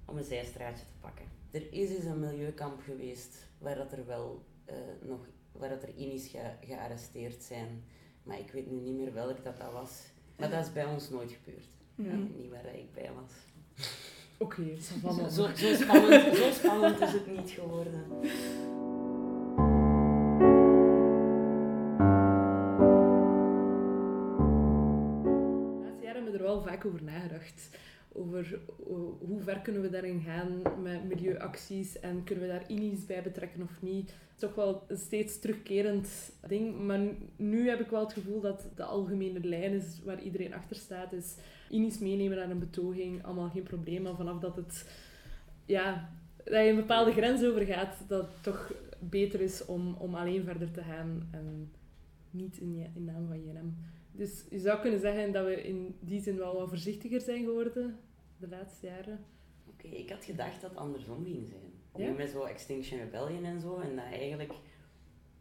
om 0.05 0.17
een 0.17 0.25
zijstraatje 0.25 0.85
te 0.85 0.93
pakken. 1.01 1.25
Er 1.51 1.73
is 1.73 1.91
eens 1.91 2.05
een 2.05 2.21
milieukamp 2.21 2.81
geweest 2.81 3.47
waar 3.59 3.75
dat 3.75 3.93
er 3.93 4.07
wel 4.07 4.45
uh, 4.71 4.75
nog, 5.09 5.27
waar 5.53 5.69
dat 5.69 5.83
er 5.83 5.95
Inis 5.95 6.29
ge, 6.29 6.51
gearresteerd 6.61 7.43
zijn. 7.43 7.85
Maar 8.23 8.39
ik 8.39 8.51
weet 8.51 8.71
nu 8.71 8.77
niet 8.77 8.97
meer 8.97 9.13
welk 9.13 9.45
dat 9.45 9.57
dat 9.57 9.73
was. 9.73 10.03
Maar 10.37 10.51
dat 10.51 10.67
is 10.67 10.73
bij 10.73 10.85
ons 10.85 11.11
nooit 11.11 11.33
gebeurd. 11.33 11.69
Ja. 11.95 12.15
Niet 12.15 12.51
waar 12.51 12.75
ik 12.75 12.93
bij 12.93 13.11
was. 13.13 13.33
Oké, 14.41 14.61
okay, 14.61 14.81
zo, 14.81 14.95
zo, 15.31 15.49
zo, 15.55 15.75
spannend, 15.75 16.37
zo 16.37 16.51
spannend 16.51 17.01
is 17.01 17.13
het 17.13 17.37
niet 17.37 17.51
geworden. 17.51 18.05
De 25.23 25.85
laatste 25.85 26.05
jaren 26.05 26.15
hebben 26.15 26.33
we 26.33 26.39
er 26.39 26.45
wel 26.45 26.63
vaak 26.63 26.85
over 26.85 27.03
nagedacht. 27.03 27.71
Over 28.13 28.61
hoe 29.19 29.41
ver 29.41 29.59
kunnen 29.59 29.83
we 29.83 29.91
daarin 29.91 30.21
gaan 30.21 30.63
met 30.83 31.05
milieuacties 31.05 32.01
en 32.01 32.25
kunnen 32.25 32.45
we 32.47 32.51
daar 32.51 32.71
INI's 32.71 33.07
bij 33.07 33.23
betrekken 33.23 33.63
of 33.63 33.83
niet. 33.83 34.11
Het 34.11 34.19
is 34.35 34.41
toch 34.41 34.55
wel 34.55 34.85
een 34.89 34.97
steeds 34.97 35.39
terugkerend 35.39 36.09
ding. 36.49 36.79
Maar 36.87 37.01
nu 37.37 37.69
heb 37.69 37.81
ik 37.81 37.91
wel 37.91 38.05
het 38.05 38.13
gevoel 38.13 38.41
dat 38.41 38.69
de 38.75 38.85
algemene 38.85 39.41
lijn 39.41 39.73
is 39.73 40.01
waar 40.05 40.23
iedereen 40.23 40.55
achter 40.55 40.77
staat. 40.77 41.13
Is 41.13 41.35
INI's 41.71 41.99
meenemen 41.99 42.37
naar 42.37 42.51
een 42.51 42.59
betoging, 42.59 43.25
allemaal 43.25 43.51
geen 43.51 43.63
probleem. 43.63 44.03
Maar 44.03 44.17
vanaf 44.17 44.39
dat 44.39 44.57
het 44.57 44.87
ja, 45.67 46.11
dat 46.37 46.65
je 46.65 46.69
een 46.69 46.77
bepaalde 46.77 47.13
grens 47.13 47.45
overgaat, 47.45 48.05
dat 48.09 48.23
het 48.23 48.43
toch 48.43 48.73
beter 48.99 49.41
is 49.41 49.65
om, 49.65 49.95
om 49.95 50.15
alleen 50.15 50.45
verder 50.45 50.71
te 50.71 50.83
gaan 50.83 51.29
en 51.31 51.73
niet 52.31 52.57
in, 52.57 52.91
in 52.95 53.05
naam 53.05 53.27
van 53.27 53.45
JNM. 53.45 53.77
Dus 54.13 54.45
je 54.51 54.59
zou 54.59 54.81
kunnen 54.81 55.01
zeggen 55.01 55.33
dat 55.33 55.45
we 55.45 55.63
in 55.63 55.97
die 56.01 56.21
zin 56.21 56.37
wel 56.37 56.57
wat 56.57 56.69
voorzichtiger 56.69 57.21
zijn 57.21 57.45
geworden 57.45 57.99
de 58.39 58.49
laatste 58.49 58.87
jaren. 58.87 59.19
Oké, 59.67 59.87
okay, 59.87 59.99
ik 59.99 60.11
had 60.11 60.25
gedacht 60.25 60.61
dat 60.61 60.71
het 60.71 60.79
andersom 60.79 61.25
ging 61.25 61.47
zijn. 61.49 62.07
Ja? 62.07 62.13
Met 62.13 62.31
zo 62.31 62.43
Extinction 62.43 63.01
Rebellion 63.01 63.45
en 63.45 63.61
zo, 63.61 63.79
en 63.79 63.97
dat 63.97 64.05
eigenlijk 64.05 64.53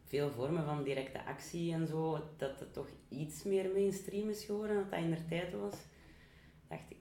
veel 0.04 0.32
vormen 0.32 0.66
van 0.66 0.84
directe 0.84 1.26
actie 1.26 1.74
en 1.74 1.88
zo, 1.88 2.20
dat 2.38 2.60
het 2.60 2.74
toch 2.74 2.88
iets 3.10 3.44
meer 3.44 3.72
mainstream 3.74 4.30
is 4.30 4.46
geworden 4.46 4.76
dan 4.76 4.90
dat 4.90 5.00
in 5.00 5.10
der 5.10 5.28
tijd 5.28 5.54
was. 5.54 5.76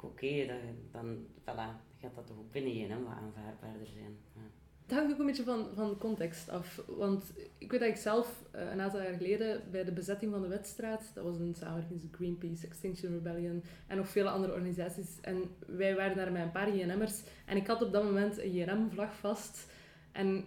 Oké, 0.07 0.47
dan, 0.92 1.27
voilà, 1.40 1.69
gaat 2.01 2.14
dat 2.14 2.27
toch 2.27 2.38
ook 2.38 2.53
binnen 2.53 2.73
JNM 2.73 3.05
wat 3.05 3.12
aanvaardbaarder 3.12 3.87
zijn. 3.87 4.16
Ja. 4.35 4.40
Het 4.87 4.95
hangt 4.95 5.12
ook 5.12 5.19
een 5.19 5.27
beetje 5.27 5.45
van, 5.45 5.69
van 5.75 5.99
context 5.99 6.49
af. 6.49 6.83
Want 6.87 7.33
ik 7.59 7.71
weet 7.71 7.81
dat 7.81 7.88
ik 7.88 7.97
zelf 7.97 8.42
uh, 8.55 8.71
een 8.71 8.81
aantal 8.81 9.03
jaar 9.03 9.16
geleden 9.16 9.62
bij 9.71 9.85
de 9.85 9.92
bezetting 9.92 10.33
van 10.33 10.42
de 10.42 10.49
Wetstraat, 10.49 11.11
dat 11.14 11.25
was 11.25 11.38
een 11.38 11.55
samenwerking 11.55 12.01
tussen 12.01 12.19
Greenpeace, 12.19 12.66
Extinction 12.66 13.12
Rebellion 13.12 13.62
en 13.87 13.97
nog 13.97 14.09
vele 14.09 14.29
andere 14.29 14.53
organisaties. 14.53 15.21
En 15.21 15.42
wij 15.66 15.95
waren 15.95 16.16
daar 16.16 16.33
met 16.33 16.42
een 16.42 16.51
paar 16.51 16.77
JNM'ers. 16.77 17.23
En 17.47 17.57
ik 17.57 17.66
had 17.66 17.83
op 17.83 17.92
dat 17.92 18.05
moment 18.05 18.38
een 18.38 18.53
JNM-vlag 18.53 19.16
vast. 19.16 19.73
En 20.12 20.45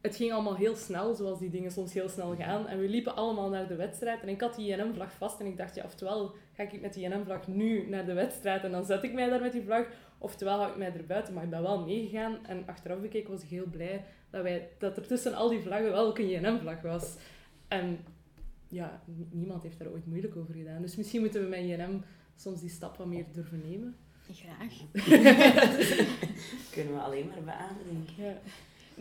het 0.00 0.16
ging 0.16 0.32
allemaal 0.32 0.56
heel 0.56 0.76
snel, 0.76 1.14
zoals 1.14 1.38
die 1.38 1.50
dingen 1.50 1.70
soms 1.70 1.92
heel 1.92 2.08
snel 2.08 2.36
gaan. 2.36 2.66
En 2.66 2.78
we 2.78 2.88
liepen 2.88 3.16
allemaal 3.16 3.48
naar 3.48 3.68
de 3.68 3.76
wedstrijd. 3.76 4.22
En 4.22 4.28
ik 4.28 4.40
had 4.40 4.54
die 4.54 4.66
JNM-vlag 4.66 5.12
vast. 5.12 5.40
En 5.40 5.46
ik 5.46 5.56
dacht, 5.56 5.74
ja, 5.74 5.84
oftewel 5.84 6.34
ga 6.52 6.62
ik 6.62 6.80
met 6.80 6.94
die 6.94 7.08
JNM-vlag 7.08 7.46
nu 7.46 7.88
naar 7.88 8.06
de 8.06 8.12
wedstrijd 8.12 8.64
en 8.64 8.70
dan 8.70 8.84
zet 8.84 9.02
ik 9.02 9.12
mij 9.12 9.28
daar 9.28 9.40
met 9.40 9.52
die 9.52 9.62
vlag. 9.62 9.86
Oftewel 10.18 10.58
hou 10.58 10.70
ik 10.70 10.76
mij 10.76 10.92
er 10.92 11.06
buiten, 11.06 11.34
maar 11.34 11.44
ik 11.44 11.50
ben 11.50 11.62
wel 11.62 11.84
meegegaan. 11.84 12.46
En 12.46 12.62
achteraf 12.66 13.00
bekeken 13.00 13.30
was 13.30 13.42
ik 13.42 13.48
heel 13.48 13.66
blij 13.70 14.04
dat, 14.30 14.42
wij, 14.42 14.68
dat 14.78 14.96
er 14.96 15.06
tussen 15.06 15.34
al 15.34 15.48
die 15.48 15.60
vlaggen 15.60 15.90
wel 15.90 16.06
ook 16.06 16.18
een 16.18 16.28
JNM-vlag 16.28 16.80
was. 16.80 17.16
En 17.68 17.98
ja, 18.68 19.02
niemand 19.30 19.62
heeft 19.62 19.78
daar 19.78 19.88
ooit 19.88 20.06
moeilijk 20.06 20.36
over 20.36 20.54
gedaan. 20.54 20.82
Dus 20.82 20.96
misschien 20.96 21.20
moeten 21.20 21.42
we 21.42 21.48
met 21.48 21.60
JNM 21.60 22.02
soms 22.36 22.60
die 22.60 22.70
stap 22.70 22.96
wat 22.96 23.06
meer 23.06 23.24
durven 23.32 23.62
nemen. 23.68 23.96
Graag. 24.32 24.72
Kunnen 26.74 26.94
we 26.94 27.00
alleen 27.00 27.26
maar 27.26 27.42
beamen, 27.44 27.84
denk 27.90 28.08
ik. 28.08 28.16
Ja. 28.16 28.40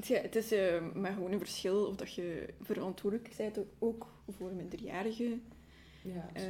Ja, 0.01 0.21
het 0.21 0.35
is 0.35 0.51
uh, 0.51 0.93
maar 0.93 1.13
gewoon 1.13 1.31
een 1.31 1.39
verschil 1.39 1.85
of 1.85 1.95
dat 1.95 2.13
je 2.13 2.53
verantwoordelijk 2.61 3.33
bent 3.37 3.59
ook 3.79 4.13
voor 4.27 4.53
minderjarigen. 4.53 5.43
Ja, 6.03 6.29
uh, 6.35 6.43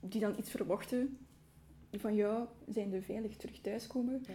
die 0.00 0.20
dan 0.20 0.38
iets 0.38 0.50
verwachten 0.50 1.18
van 1.92 2.14
jou, 2.14 2.46
zijn 2.68 2.90
de 2.90 3.02
veilig 3.02 3.36
terug 3.36 3.60
thuiskomen. 3.60 4.24
Ja. 4.26 4.34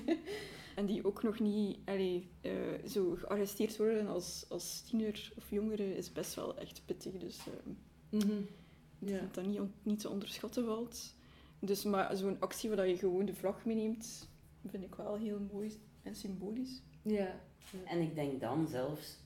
en 0.76 0.86
die 0.86 1.06
ook 1.06 1.22
nog 1.22 1.40
niet 1.40 1.78
allee, 1.84 2.28
uh, 2.42 2.52
zo 2.86 3.14
gearresteerd 3.14 3.76
worden 3.76 4.06
als, 4.06 4.46
als 4.48 4.80
tiener 4.80 5.32
of 5.36 5.50
jongere 5.50 5.96
is 5.96 6.12
best 6.12 6.34
wel 6.34 6.58
echt 6.58 6.82
pittig. 6.84 7.18
Dus 7.18 7.38
mm 8.10 8.20
-hmm. 8.20 8.46
ja. 8.98 9.18
dat 9.20 9.34
dat 9.34 9.46
niet, 9.46 9.60
niet 9.82 10.00
te 10.00 10.08
onderschatten 10.08 10.64
valt. 10.64 11.14
Dus 11.58 11.84
maar 11.84 12.16
zo'n 12.16 12.40
actie 12.40 12.70
waar 12.70 12.88
je 12.88 12.96
gewoon 12.96 13.24
de 13.24 13.34
vlag 13.34 13.64
meeneemt, 13.64 14.28
vind 14.66 14.84
ik 14.84 14.94
wel 14.94 15.16
heel 15.16 15.40
mooi 15.52 15.80
en 16.02 16.14
symbolisch. 16.14 16.82
Ja. 17.04 17.40
En 17.84 18.00
ik 18.00 18.14
denk 18.14 18.40
dan 18.40 18.68
zelfs, 18.68 19.18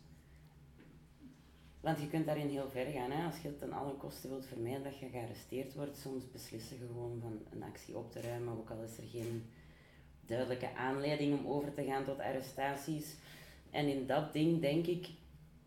want 1.80 2.00
je 2.00 2.08
kunt 2.08 2.26
daarin 2.26 2.48
heel 2.48 2.70
ver 2.70 2.86
gaan, 2.86 3.10
hè? 3.10 3.26
als 3.26 3.40
je 3.42 3.48
het 3.48 3.58
ten 3.58 3.72
alle 3.72 3.94
kosten 3.94 4.30
wilt 4.30 4.46
vermijden 4.46 4.82
dat 4.82 4.98
je 4.98 5.08
gearresteerd 5.08 5.74
wordt, 5.74 5.96
soms 5.96 6.30
beslissen 6.30 6.78
je 6.78 6.86
gewoon 6.86 7.18
van 7.20 7.38
een 7.50 7.62
actie 7.62 7.96
op 7.96 8.12
te 8.12 8.20
ruimen, 8.20 8.58
ook 8.58 8.70
al 8.70 8.82
is 8.82 8.96
er 8.96 9.08
geen 9.10 9.50
duidelijke 10.26 10.74
aanleiding 10.74 11.38
om 11.38 11.46
over 11.46 11.74
te 11.74 11.84
gaan 11.84 12.04
tot 12.04 12.18
arrestaties. 12.18 13.16
En 13.70 13.86
in 13.86 14.06
dat 14.06 14.32
ding 14.32 14.60
denk 14.60 14.86
ik, 14.86 15.08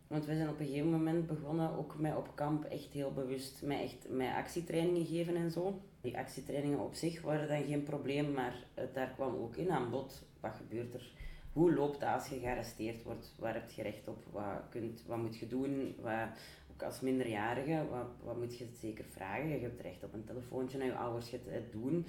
want 0.08 0.26
we 0.26 0.36
zijn 0.36 0.50
op 0.50 0.60
een 0.60 0.65
gegeven 0.65 0.91
moment 0.91 1.28
begonnen 1.28 1.78
ook 1.78 2.00
met 2.00 2.15
op 2.15 2.36
kamp 2.36 2.63
echt 2.63 2.93
heel 2.93 3.13
bewust 3.13 3.62
met, 3.62 3.80
echt, 3.80 4.10
met 4.10 4.34
actietrainingen 4.36 5.06
geven 5.06 5.36
en 5.36 5.52
zo. 5.52 5.82
Die 6.02 6.17
actietrainingen 6.17 6.80
op 6.80 6.93
zich 6.93 7.21
waren 7.21 7.47
dan 7.47 7.63
geen 7.63 7.84
probleem, 7.84 8.32
maar 8.32 8.63
daar 8.93 9.10
kwam 9.10 9.36
ook 9.36 9.56
in 9.56 9.71
aan 9.71 9.89
bod. 9.89 10.24
Wat 10.39 10.56
gebeurt 10.56 10.93
er? 10.93 11.21
Hoe 11.54 11.74
loopt 11.74 12.00
dat 12.00 12.10
als 12.10 12.28
je 12.28 12.40
gearresteerd 12.40 13.04
wordt? 13.04 13.34
Waar 13.40 13.54
heb 13.54 13.72
je 13.72 13.82
recht 13.82 14.08
op? 14.08 14.24
Wat, 14.32 14.70
kunt, 14.70 15.04
wat 15.08 15.18
moet 15.18 15.38
je 15.38 15.48
doen? 15.48 15.96
Wat, 16.02 16.30
ook 16.72 16.84
als 16.84 17.00
minderjarige, 17.00 17.86
wat, 17.90 18.08
wat 18.24 18.38
moet 18.38 18.58
je 18.58 18.68
zeker 18.80 19.06
vragen? 19.06 19.50
Je 19.50 19.60
hebt 19.60 19.82
recht 19.82 20.04
op 20.04 20.14
een 20.14 20.24
telefoontje 20.24 20.78
naar 20.78 20.88
je 20.88 20.96
ouders 20.96 21.32
het, 21.32 21.46
het 21.46 21.72
doen. 21.72 22.06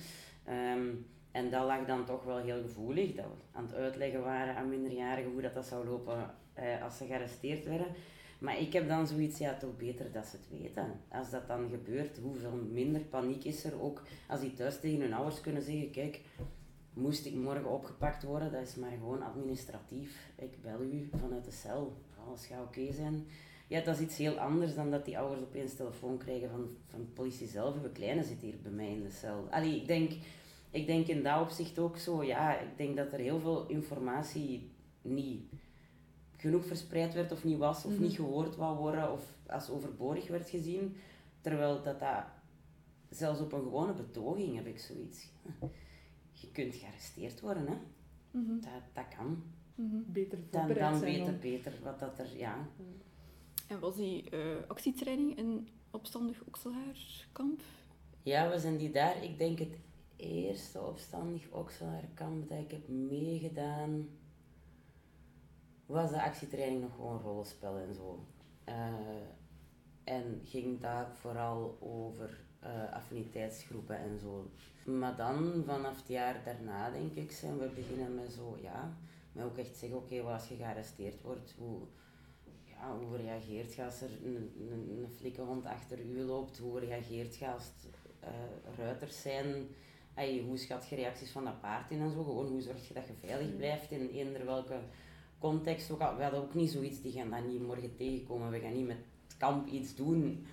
Um, 0.48 1.06
En 1.32 1.50
dat 1.50 1.66
lag 1.66 1.86
dan 1.86 2.04
toch 2.04 2.24
wel 2.24 2.38
heel 2.38 2.62
gevoelig, 2.62 3.14
dat 3.14 3.24
we 3.24 3.58
aan 3.58 3.64
het 3.64 3.74
uitleggen 3.74 4.22
waren 4.22 4.56
aan 4.56 4.68
minderjarigen 4.68 5.32
hoe 5.32 5.42
dat, 5.42 5.54
dat 5.54 5.66
zou 5.66 5.86
lopen 5.86 6.34
eh, 6.54 6.82
als 6.82 6.96
ze 6.96 7.06
gearresteerd 7.06 7.64
werden. 7.64 7.86
Maar 8.38 8.58
ik 8.60 8.72
heb 8.72 8.88
dan 8.88 9.06
zoiets, 9.06 9.38
ja, 9.38 9.56
toch 9.56 9.76
beter 9.76 10.12
dat 10.12 10.26
ze 10.26 10.36
het 10.36 10.60
weten. 10.60 11.00
Als 11.08 11.30
dat 11.30 11.46
dan 11.48 11.68
gebeurt, 11.70 12.18
hoeveel 12.18 12.54
minder 12.70 13.00
paniek 13.00 13.44
is 13.44 13.64
er 13.64 13.82
ook 13.82 14.02
als 14.28 14.40
die 14.40 14.52
thuis 14.52 14.80
tegen 14.80 15.00
hun 15.00 15.12
ouders 15.12 15.40
kunnen 15.40 15.62
zeggen, 15.62 15.90
kijk, 15.90 16.20
moest 16.92 17.26
ik 17.26 17.34
morgen 17.34 17.70
opgepakt 17.70 18.22
worden, 18.22 18.52
dat 18.52 18.62
is 18.62 18.74
maar 18.74 18.90
gewoon 18.90 19.22
administratief. 19.22 20.30
Ik 20.36 20.62
bel 20.62 20.82
u 20.82 21.08
vanuit 21.16 21.44
de 21.44 21.50
cel, 21.50 21.96
alles 22.26 22.46
gaat 22.46 22.62
oké 22.62 22.92
zijn. 22.92 23.26
Ja, 23.68 23.80
dat 23.80 23.94
is 23.96 24.02
iets 24.02 24.16
heel 24.16 24.38
anders 24.38 24.74
dan 24.74 24.90
dat 24.90 25.04
die 25.04 25.18
ouders 25.18 25.42
opeens 25.42 25.74
telefoon 25.74 26.18
krijgen 26.18 26.50
van, 26.50 26.68
van 26.88 27.00
de 27.00 27.06
politie 27.06 27.46
zelf. 27.48 27.82
Uw 27.82 27.92
kleine 27.92 28.22
zit 28.22 28.40
hier 28.40 28.56
bij 28.62 28.72
mij 28.72 28.90
in 28.90 29.02
de 29.02 29.10
cel. 29.10 29.46
Allee, 29.50 29.76
ik 29.80 29.86
denk, 29.86 30.12
ik 30.70 30.86
denk 30.86 31.06
in 31.06 31.22
dat 31.22 31.40
opzicht 31.40 31.78
ook 31.78 31.96
zo, 31.96 32.24
ja, 32.24 32.58
ik 32.58 32.76
denk 32.76 32.96
dat 32.96 33.12
er 33.12 33.18
heel 33.18 33.40
veel 33.40 33.66
informatie 33.66 34.70
niet 35.02 35.42
genoeg 36.36 36.64
verspreid 36.66 37.14
werd 37.14 37.32
of 37.32 37.44
niet 37.44 37.58
was, 37.58 37.84
of 37.84 37.92
Mhm. 37.92 38.02
niet 38.02 38.12
gehoord 38.16 38.56
wou 38.56 38.76
worden, 38.78 39.12
of 39.12 39.24
als 39.46 39.70
overbodig 39.70 40.28
werd 40.28 40.48
gezien. 40.50 40.96
Terwijl 41.40 41.82
dat, 41.82 42.00
dat 42.00 42.24
zelfs 43.10 43.40
op 43.40 43.52
een 43.52 43.62
gewone 43.62 43.92
betoging 43.94 44.56
heb 44.56 44.66
ik 44.66 44.78
zoiets. 44.78 45.28
Je 46.42 46.50
kunt 46.52 46.74
gearresteerd 46.74 47.40
worden, 47.40 47.66
hè. 47.66 47.74
Mhm. 48.30 48.60
Dat, 48.60 48.82
dat 48.92 49.08
kan. 49.16 49.42
Mhm. 49.74 49.96
Beter 50.06 50.38
Dan, 50.50 50.68
dan 50.68 50.98
zijn 50.98 51.00
weet 51.12 51.20
om- 51.20 51.26
het 51.26 51.40
beter 51.40 51.72
wat 51.82 51.98
dat 51.98 52.18
er, 52.18 52.36
ja. 52.36 52.68
En 53.68 53.80
was 53.80 53.96
die 53.96 54.30
eh, 54.30 54.56
actietraining 54.68 55.36
in 55.36 55.68
opstandig 55.90 56.42
Okselhaarkamp? 56.46 57.60
Ja, 58.22 58.50
we 58.50 58.58
zijn 58.58 58.76
die 58.76 58.90
daar, 58.90 59.22
ik 59.24 59.38
denk 59.38 59.58
het 59.58 59.78
eerste 60.16 60.80
opstandig 60.82 61.48
Okselaarkamp 61.50 62.48
dat 62.48 62.58
ik 62.58 62.70
heb 62.70 62.88
meegedaan, 62.88 64.08
was 65.86 66.10
de 66.10 66.22
actietraining 66.22 66.80
nog 66.82 66.94
gewoon 66.94 67.20
rollenspel 67.20 67.76
en 67.76 67.94
zo. 67.94 68.26
Eh, 68.64 68.94
en 70.04 70.40
ging 70.44 70.80
daar 70.80 71.16
vooral 71.16 71.76
over 71.80 72.44
eh, 72.62 72.92
affiniteitsgroepen 72.92 73.98
en 73.98 74.18
zo. 74.18 74.50
Maar 74.84 75.16
dan, 75.16 75.62
vanaf 75.66 75.96
het 75.96 76.08
jaar 76.08 76.40
daarna, 76.44 76.90
denk 76.90 77.14
ik, 77.14 77.32
zijn 77.32 77.58
we 77.58 77.68
beginnen 77.74 78.14
met 78.14 78.32
zo, 78.32 78.58
ja, 78.62 78.96
met 79.32 79.44
ook 79.44 79.56
echt 79.56 79.76
zeggen, 79.76 79.98
oké, 79.98 80.20
als 80.20 80.48
je 80.48 80.56
gearresteerd 80.56 81.22
wordt, 81.22 81.54
hoe, 81.58 81.78
ja, 82.64 82.96
hoe 82.98 83.16
reageert 83.16 83.74
je 83.74 83.84
als 83.84 84.00
er 84.00 84.10
een, 84.24 84.52
een, 84.70 84.90
een 84.90 85.08
flikkenhond 85.16 85.66
achter 85.66 86.00
u 86.00 86.22
loopt? 86.22 86.58
Hoe 86.58 86.80
reageert 86.80 87.36
je 87.36 87.50
als 87.50 87.64
het 87.64 87.90
eh, 88.20 88.76
ruiters 88.76 89.22
zijn? 89.22 89.66
Hoe 90.46 90.58
schat 90.58 90.88
je 90.88 90.96
reacties 90.96 91.30
van 91.30 91.44
dat 91.44 91.60
paard 91.60 91.90
in 91.90 92.00
en 92.00 92.10
zo? 92.10 92.24
Gewoon, 92.24 92.46
hoe 92.46 92.60
zorg 92.60 92.88
je 92.88 92.94
dat 92.94 93.06
je 93.06 93.26
veilig 93.26 93.56
blijft 93.56 93.90
in 93.90 94.08
eender 94.08 94.44
welke 94.44 94.78
context? 95.38 95.90
Ook 95.90 96.00
al, 96.00 96.16
we 96.16 96.22
hadden 96.22 96.40
ook 96.40 96.54
niet 96.54 96.70
zoiets, 96.70 97.02
die 97.02 97.12
gaan 97.12 97.30
dat 97.30 97.46
niet 97.46 97.66
morgen 97.66 97.96
tegenkomen. 97.96 98.50
We 98.50 98.60
gaan 98.60 98.72
niet 98.72 98.86
met 98.86 98.96
het 99.26 99.36
kamp 99.36 99.66
iets 99.68 99.94
doen 99.94 100.46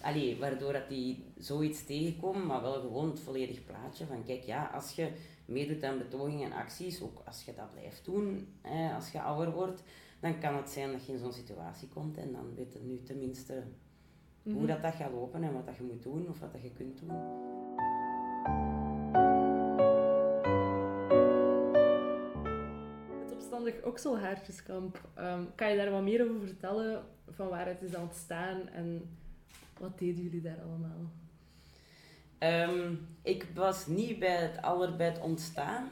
allee, 0.00 0.38
waardoor 0.38 0.72
dat 0.72 0.88
die 0.88 1.24
zoiets 1.38 1.84
tegenkomen, 1.84 2.46
maar 2.46 2.62
wel 2.62 2.80
gewoon 2.80 3.10
het 3.10 3.20
volledig 3.20 3.64
plaatje 3.64 4.06
van 4.06 4.24
kijk, 4.24 4.42
ja, 4.42 4.70
als 4.74 4.92
je 4.92 5.10
meedoet 5.44 5.82
aan 5.82 5.98
betogingen 5.98 6.50
en 6.50 6.56
acties, 6.56 7.02
ook 7.02 7.22
als 7.26 7.44
je 7.44 7.54
dat 7.54 7.70
blijft 7.72 8.04
doen, 8.04 8.48
hè, 8.60 8.94
als 8.94 9.10
je 9.12 9.20
ouder 9.22 9.54
wordt, 9.54 9.82
dan 10.20 10.38
kan 10.38 10.56
het 10.56 10.70
zijn 10.70 10.92
dat 10.92 11.06
je 11.06 11.12
in 11.12 11.18
zo'n 11.18 11.32
situatie 11.32 11.88
komt 11.88 12.16
en 12.16 12.32
dan 12.32 12.54
weet 12.54 12.72
je 12.72 12.78
nu 12.78 13.02
tenminste 13.02 13.62
hoe 14.42 14.54
Mhm. 14.54 14.66
dat, 14.66 14.82
dat 14.82 14.94
gaat 14.94 15.12
lopen 15.12 15.42
en 15.42 15.52
wat 15.52 15.66
dat 15.66 15.76
je 15.76 15.82
moet 15.82 16.02
doen 16.02 16.28
of 16.28 16.40
wat 16.40 16.52
dat 16.52 16.62
je 16.62 16.70
kunt 16.70 16.98
doen. 16.98 17.10
Het 23.22 23.32
opstandig 23.32 23.82
Okselhaartjeskamp. 23.84 25.00
Ehm, 25.14 25.42
kan 25.54 25.70
je 25.70 25.76
daar 25.76 25.90
wat 25.90 26.02
meer 26.02 26.22
over 26.24 26.40
vertellen? 26.46 27.04
Van 27.30 27.48
waar 27.48 27.66
het 27.66 27.82
is 27.82 27.96
ontstaan 27.96 28.68
en 28.68 29.16
wat 29.78 29.98
deden 29.98 30.22
jullie 30.22 30.40
daar 30.40 30.60
allemaal? 30.60 31.10
Ehm, 32.38 32.94
ik 33.22 33.46
was 33.54 33.86
niet 33.86 34.18
bij 34.18 34.36
het 34.36 34.62
aller 34.62 34.96
bij 34.96 35.06
het 35.06 35.20
ontstaan. 35.20 35.88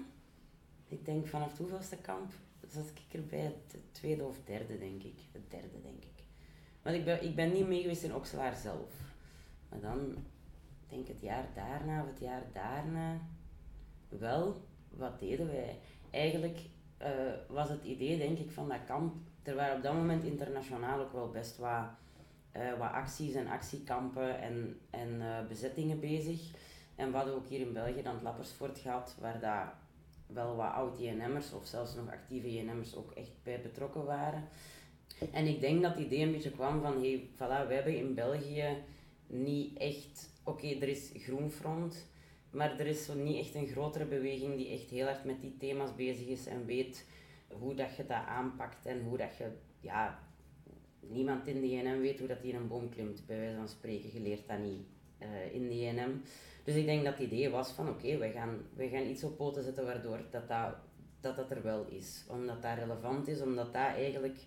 Ik 0.88 1.04
denk 1.04 1.26
vanaf 1.26 1.58
hoeveelste 1.58 1.96
kamp 1.96 2.32
zat 2.68 2.88
ik 2.88 3.14
er 3.14 3.26
bij 3.26 3.40
het 3.40 3.76
tweede 3.92 4.24
of 4.24 4.36
derde, 4.44 4.78
denk 4.78 5.02
ik. 5.02 5.18
Het 5.32 5.50
derde, 5.50 5.80
denk 5.82 6.04
ik. 6.04 6.24
Want 6.82 6.96
ik 6.96 7.04
ben, 7.04 7.24
ik 7.24 7.34
ben 7.34 7.52
niet 7.52 7.68
mee 7.68 7.80
geweest 7.80 8.02
in 8.02 8.14
Okselaar 8.14 8.56
zelf. 8.56 8.92
Maar 9.68 9.80
dan, 9.80 10.14
denk 10.88 11.08
het 11.08 11.20
jaar 11.20 11.46
daarna 11.54 12.02
of 12.02 12.06
het 12.06 12.20
jaar 12.20 12.42
daarna, 12.52 13.18
wel, 14.08 14.56
wat 14.90 15.18
deden 15.18 15.46
wij? 15.46 15.78
Eigenlijk 16.10 16.58
eh, 16.96 17.10
was 17.48 17.68
het 17.68 17.84
idee, 17.84 18.18
denk 18.18 18.38
ik, 18.38 18.50
van 18.50 18.68
dat 18.68 18.84
kamp. 18.86 19.14
Er 19.42 19.54
waren 19.54 19.76
op 19.76 19.82
dat 19.82 19.94
moment 19.94 20.24
internationaal 20.24 21.00
ook 21.00 21.12
wel 21.12 21.30
best 21.30 21.56
wat, 21.56 21.84
eh, 22.54 22.78
wat 22.78 22.90
acties 22.90 23.34
en 23.34 23.46
actiekampen 23.46 24.40
en, 24.40 24.80
en 24.90 25.20
eh, 25.20 25.46
bezettingen 25.48 26.00
bezig. 26.00 26.40
En 26.94 27.10
we 27.10 27.16
hadden 27.16 27.34
ook 27.34 27.48
hier 27.48 27.60
in 27.60 27.72
België 27.72 28.02
dan 28.02 28.14
het 28.14 28.22
Lappersfort 28.22 28.78
gehad, 28.78 29.16
waar 29.20 29.40
dat 29.40 29.72
wel 30.26 30.56
wat 30.56 30.72
oud-JNM'ers 30.72 31.52
of 31.52 31.66
zelfs 31.66 31.94
nog 31.94 32.10
actieve 32.10 32.54
JNM'ers 32.54 32.96
ook 32.96 33.12
echt 33.12 33.32
bij 33.42 33.60
betrokken 33.60 34.04
waren. 34.04 34.48
En 35.32 35.46
ik 35.46 35.60
denk 35.60 35.82
dat 35.82 35.94
het 35.94 36.04
idee 36.04 36.20
een 36.20 36.32
beetje 36.32 36.50
kwam 36.50 36.80
van, 36.80 37.00
hey, 37.00 37.28
voilà, 37.34 37.66
wij 37.66 37.74
hebben 37.74 37.96
in 37.96 38.14
België 38.14 38.76
niet 39.26 39.78
echt... 39.78 40.32
Oké, 40.44 40.66
er 40.66 40.88
is 40.88 41.10
Groenfront, 41.14 42.06
maar 42.50 42.78
er 42.78 42.86
is 42.86 43.04
zo 43.04 43.14
niet 43.14 43.38
echt 43.38 43.54
een 43.54 43.66
grotere 43.66 44.04
beweging 44.04 44.56
die 44.56 44.68
echt 44.68 44.90
heel 44.90 45.06
hard 45.06 45.24
met 45.24 45.40
die 45.40 45.56
thema's 45.56 45.94
bezig 45.94 46.26
is 46.26 46.46
en 46.46 46.66
weet 46.66 47.06
hoe 47.48 47.74
dat 47.74 47.96
je 47.96 48.06
dat 48.06 48.26
aanpakt 48.26 48.86
en 48.86 49.02
hoe 49.02 49.16
dat 49.16 49.36
je... 49.36 49.50
Ja, 49.80 50.23
niemand 51.10 51.46
in 51.46 51.60
de 51.60 51.68
JNM 51.70 52.00
weet 52.00 52.18
hoe 52.18 52.28
dat 52.28 52.42
in 52.42 52.54
een 52.54 52.68
boom 52.68 52.88
klimt, 52.88 53.22
bij 53.26 53.38
wijze 53.38 53.56
van 53.56 53.68
spreken. 53.68 54.10
Je 54.12 54.20
leert 54.20 54.48
dat 54.48 54.58
niet 54.58 54.82
eh, 55.18 55.54
in 55.54 55.68
de 55.68 55.78
JNM. 55.80 56.22
Dus 56.64 56.74
ik 56.74 56.84
denk 56.84 57.04
dat 57.04 57.18
het 57.18 57.26
idee 57.32 57.50
was 57.50 57.70
van 57.70 57.88
oké, 57.88 58.18
we 58.18 58.30
gaan, 58.30 58.58
we 58.74 58.88
gaan 58.88 59.06
iets 59.06 59.24
op 59.24 59.36
poten 59.36 59.62
zetten 59.62 59.84
waardoor 59.84 60.20
dat, 60.30 60.48
dat, 60.48 60.74
dat, 61.20 61.36
dat 61.36 61.50
er 61.50 61.62
wel 61.62 61.86
is. 61.88 62.24
Omdat 62.28 62.62
dat 62.62 62.78
relevant 62.78 63.28
is, 63.28 63.40
omdat 63.40 63.72
dat 63.72 63.82
eigenlijk 63.82 64.38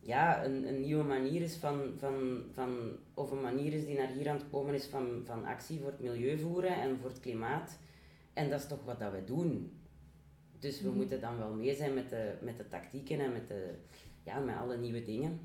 ja, 0.00 0.44
een, 0.44 0.68
een 0.68 0.80
nieuwe 0.80 1.04
manier 1.04 1.42
is 1.42 1.54
van, 1.56 1.92
van, 1.98 2.42
van, 2.52 2.78
of 3.14 3.30
een 3.30 3.40
manier 3.40 3.72
is 3.72 3.86
die 3.86 3.96
naar 3.96 4.08
hier 4.12 4.28
aan 4.28 4.36
het 4.36 4.50
komen 4.50 4.74
is 4.74 4.84
van, 4.86 5.22
van 5.24 5.44
actie 5.44 5.78
voor 5.80 5.90
het 5.90 6.00
milieu 6.00 6.38
voeren 6.38 6.74
en 6.80 6.98
voor 6.98 7.08
het 7.10 7.20
klimaat. 7.20 7.78
En 8.32 8.50
dat 8.50 8.60
is 8.60 8.66
toch 8.66 8.84
wat 8.84 8.98
dat 8.98 9.12
we 9.12 9.24
doen. 9.24 9.72
Dus 10.58 10.80
we 10.80 10.88
Mhm. 10.88 10.96
moeten 10.96 11.20
dan 11.20 11.38
wel 11.38 11.52
mee 11.54 11.74
zijn 11.74 11.94
met 11.94 12.10
de, 12.10 12.34
met 12.40 12.56
de 12.56 12.68
tactieken 12.68 13.20
en 13.20 13.32
met, 13.32 13.48
de, 13.48 13.74
ja, 14.22 14.38
met 14.38 14.56
alle 14.56 14.76
nieuwe 14.76 15.04
dingen. 15.04 15.40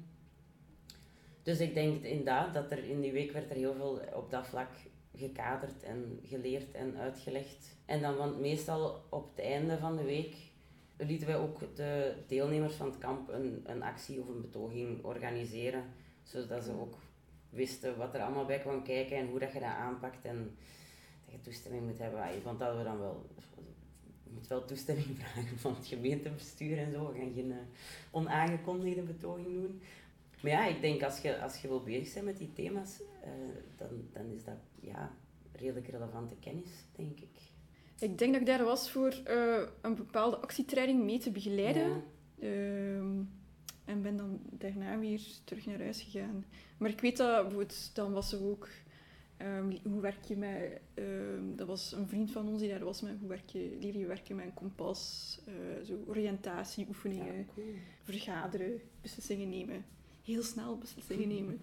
Dus 1.44 1.60
ik 1.60 1.74
denk 1.74 2.04
inderdaad 2.04 2.54
dat 2.54 2.72
er 2.72 2.84
in 2.84 3.02
die 3.02 3.12
week 3.12 3.32
werd 3.32 3.50
er 3.50 3.56
heel 3.56 3.74
veel 3.74 4.02
op 4.14 4.32
dat 4.32 4.48
vlak 4.48 4.70
gekaderd 5.16 5.84
en 5.84 6.20
geleerd 6.24 6.72
en 6.72 6.98
uitgelegd. 6.98 7.76
En 7.86 8.02
dan, 8.02 8.16
want 8.16 8.40
meestal 8.40 9.04
op 9.10 9.30
het 9.36 9.46
einde 9.46 9.78
van 9.78 9.98
de 9.98 10.04
week 10.04 10.36
lieten 10.98 11.28
wij 11.28 11.38
ook 11.38 11.76
de 11.76 12.16
deelnemers 12.28 12.74
van 12.74 12.86
het 12.86 12.98
kamp 12.98 13.30
een, 13.30 13.62
een 13.64 13.84
actie 13.84 14.20
of 14.20 14.28
een 14.28 14.42
betoging 14.42 15.04
organiseren, 15.04 15.84
zodat 16.24 16.64
ze 16.64 16.72
ook 16.72 16.96
wisten 17.50 17.98
wat 17.98 18.14
er 18.14 18.22
allemaal 18.22 18.46
bij 18.46 18.60
kwam 18.60 18.84
kijken 18.84 19.18
en 19.18 19.28
hoe 19.28 19.40
dat 19.40 19.54
je 19.54 19.60
dat 19.60 19.70
aanpakt 19.70 20.26
en 20.26 20.58
dat 21.26 21.34
je 21.34 21.42
toestemming 21.42 21.86
moet 21.86 22.00
hebben. 22.00 22.44
Want 22.44 22.60
dat 22.60 22.78
we 22.78 22.84
dan 22.84 23.00
wel, 23.00 23.26
je 24.24 24.32
moet 24.34 24.48
wel 24.48 24.66
toestemming 24.66 25.18
vragen 25.20 25.58
van 25.58 25.76
het 25.76 25.88
gemeentebestuur 25.88 26.78
en 26.78 26.92
zo. 26.92 27.12
We 27.12 27.20
gaan 27.20 27.34
geen 27.34 27.52
eh, 27.52 27.58
onaangekondigde 28.12 29.02
betoging 29.02 29.54
doen. 29.54 29.82
Maar 30.42 30.52
ja, 30.52 30.68
ik 30.68 30.82
denk 30.82 31.04
als 31.04 31.20
je, 31.20 31.42
als 31.42 31.58
je 31.62 31.68
wil 31.68 31.84
bezig 31.84 32.08
zijn 32.08 32.26
met 32.26 32.38
die 32.38 32.54
thema's, 32.54 33.02
eh, 33.24 33.30
dan, 33.78 33.88
dan 34.14 34.32
is 34.36 34.44
dat 34.44 34.58
ja, 34.82 35.12
redelijk 35.52 35.88
relevante 35.88 36.36
kennis, 36.40 36.70
denk 36.96 37.20
ik. 37.20 37.40
Ik 38.00 38.18
denk 38.18 38.32
dat 38.32 38.42
ik 38.42 38.48
daar 38.48 38.64
was 38.64 38.92
voor 38.92 39.14
eh, 39.24 39.62
een 39.82 39.96
bepaalde 39.96 40.38
actietraining 40.38 41.04
mee 41.04 41.20
te 41.20 41.32
begeleiden. 41.32 41.88
Ja. 41.88 42.02
Ehm, 42.48 43.22
en 43.86 44.02
ben 44.02 44.18
dan 44.18 44.40
daarna 44.50 45.00
weer 45.00 45.22
terug 45.44 45.66
naar 45.66 45.80
huis 45.80 46.02
gegaan. 46.02 46.46
Maar 46.78 46.90
ik 46.90 47.02
weet 47.02 47.18
dat, 47.18 47.42
bijvoorbeeld, 47.42 47.96
dan 47.96 48.12
was 48.12 48.34
er 48.34 48.44
ook... 48.44 48.68
ehm, 49.38 49.78
hoe 49.84 50.02
werk 50.02 50.24
je 50.24 50.36
met... 50.36 50.80
ehm, 50.94 51.56
dat 51.56 51.68
was 51.68 51.92
een 51.92 52.08
vriend 52.08 52.32
van 52.32 52.48
ons 52.48 52.60
die 52.60 52.70
daar 52.70 52.84
was 52.84 53.02
met 53.02 53.14
hoe 53.20 53.30
werk 53.30 53.50
je, 53.50 53.78
leer 53.80 53.98
je 53.98 54.06
werken 54.06 54.36
met 54.36 54.46
een 54.46 54.54
kompas, 54.54 55.40
eh, 55.46 55.86
zo 55.86 56.04
oriëntatieoefeningen, 56.08 57.38
Ja, 57.38 57.44
cool. 57.54 57.66
vergaderen, 58.04 58.82
beslissingen 59.02 59.50
nemen. 59.50 59.86
Heel 60.24 60.44
snel 60.44 60.78
beslissingen 60.78 61.28
nemen. 61.28 61.62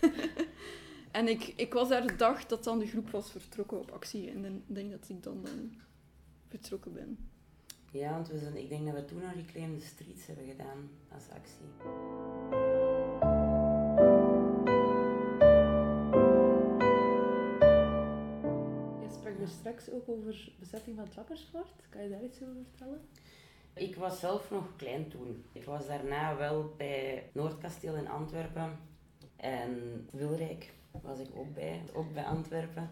en 1.10 1.28
ik, 1.28 1.52
ik 1.56 1.72
was 1.72 1.88
daar 1.88 2.06
de 2.06 2.16
dag 2.16 2.46
dat 2.46 2.64
dan 2.64 2.78
de 2.78 2.86
groep 2.86 3.10
was 3.10 3.30
vertrokken 3.30 3.78
op 3.78 3.90
actie. 3.90 4.30
En 4.30 4.42
dan 4.42 4.62
denk 4.66 4.90
dat 4.90 5.08
ik 5.08 5.22
dan, 5.22 5.42
dan 5.42 5.72
vertrokken 6.48 6.92
ben. 6.92 7.18
Ja, 7.92 8.12
want 8.12 8.28
we 8.28 8.38
zijn, 8.38 8.56
ik 8.56 8.68
denk 8.68 8.86
dat 8.86 8.94
we 8.94 9.04
toen 9.04 9.20
nog 9.20 9.34
Reclaim 9.34 9.78
the 9.78 9.86
Streets 9.86 10.26
hebben 10.26 10.46
gedaan 10.46 10.90
als 11.08 11.28
actie. 11.28 11.66
Je 19.02 19.08
sprak 19.18 19.40
er 19.40 19.48
straks 19.48 19.90
ook 19.90 20.08
over 20.08 20.52
bezetting 20.58 20.96
van 20.96 21.04
het 21.04 21.16
Lappersfort. 21.16 21.88
Kan 21.88 22.02
je 22.02 22.08
daar 22.08 22.24
iets 22.24 22.42
over 22.42 22.62
vertellen? 22.70 23.00
Ik 23.74 23.96
was 23.96 24.20
zelf 24.20 24.50
nog 24.50 24.76
klein 24.76 25.08
toen. 25.08 25.44
Ik 25.52 25.64
was 25.64 25.86
daarna 25.86 26.36
wel 26.36 26.74
bij 26.76 27.30
Noordkasteel 27.32 27.94
in 27.94 28.08
Antwerpen 28.08 28.78
en 29.36 30.06
Wilrijk 30.10 30.72
was 31.02 31.18
ik 31.18 31.28
ook 31.34 31.54
bij, 31.54 31.82
ook 31.92 32.12
bij 32.12 32.24
Antwerpen. 32.24 32.90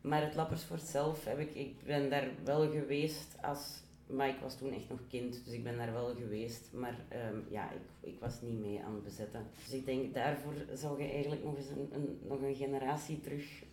Maar 0.00 0.22
het 0.22 0.34
Lappersfort 0.34 0.82
zelf 0.82 1.24
heb 1.24 1.38
ik, 1.38 1.54
ik 1.54 1.84
ben 1.84 2.10
daar 2.10 2.28
wel 2.44 2.70
geweest 2.70 3.36
als, 3.42 3.82
maar 4.06 4.28
ik 4.28 4.40
was 4.40 4.56
toen 4.56 4.72
echt 4.72 4.88
nog 4.88 5.00
kind, 5.08 5.44
dus 5.44 5.54
ik 5.54 5.62
ben 5.62 5.76
daar 5.76 5.92
wel 5.92 6.14
geweest. 6.14 6.72
Maar 6.72 7.04
ehm, 7.08 7.36
ja, 7.50 7.70
ik, 7.70 7.80
ik 8.00 8.20
was 8.20 8.40
niet 8.40 8.60
mee 8.60 8.82
aan 8.82 8.94
het 8.94 9.04
bezetten. 9.04 9.46
Dus 9.64 9.72
ik 9.72 9.86
denk, 9.86 10.14
daarvoor 10.14 10.54
zou 10.72 11.02
je 11.02 11.10
eigenlijk 11.10 11.44
nog 11.44 11.56
eens 11.56 11.68
een, 11.68 11.88
een, 11.92 12.18
nog 12.28 12.42
een 12.42 12.54
generatie 12.54 13.20
terug 13.20 13.64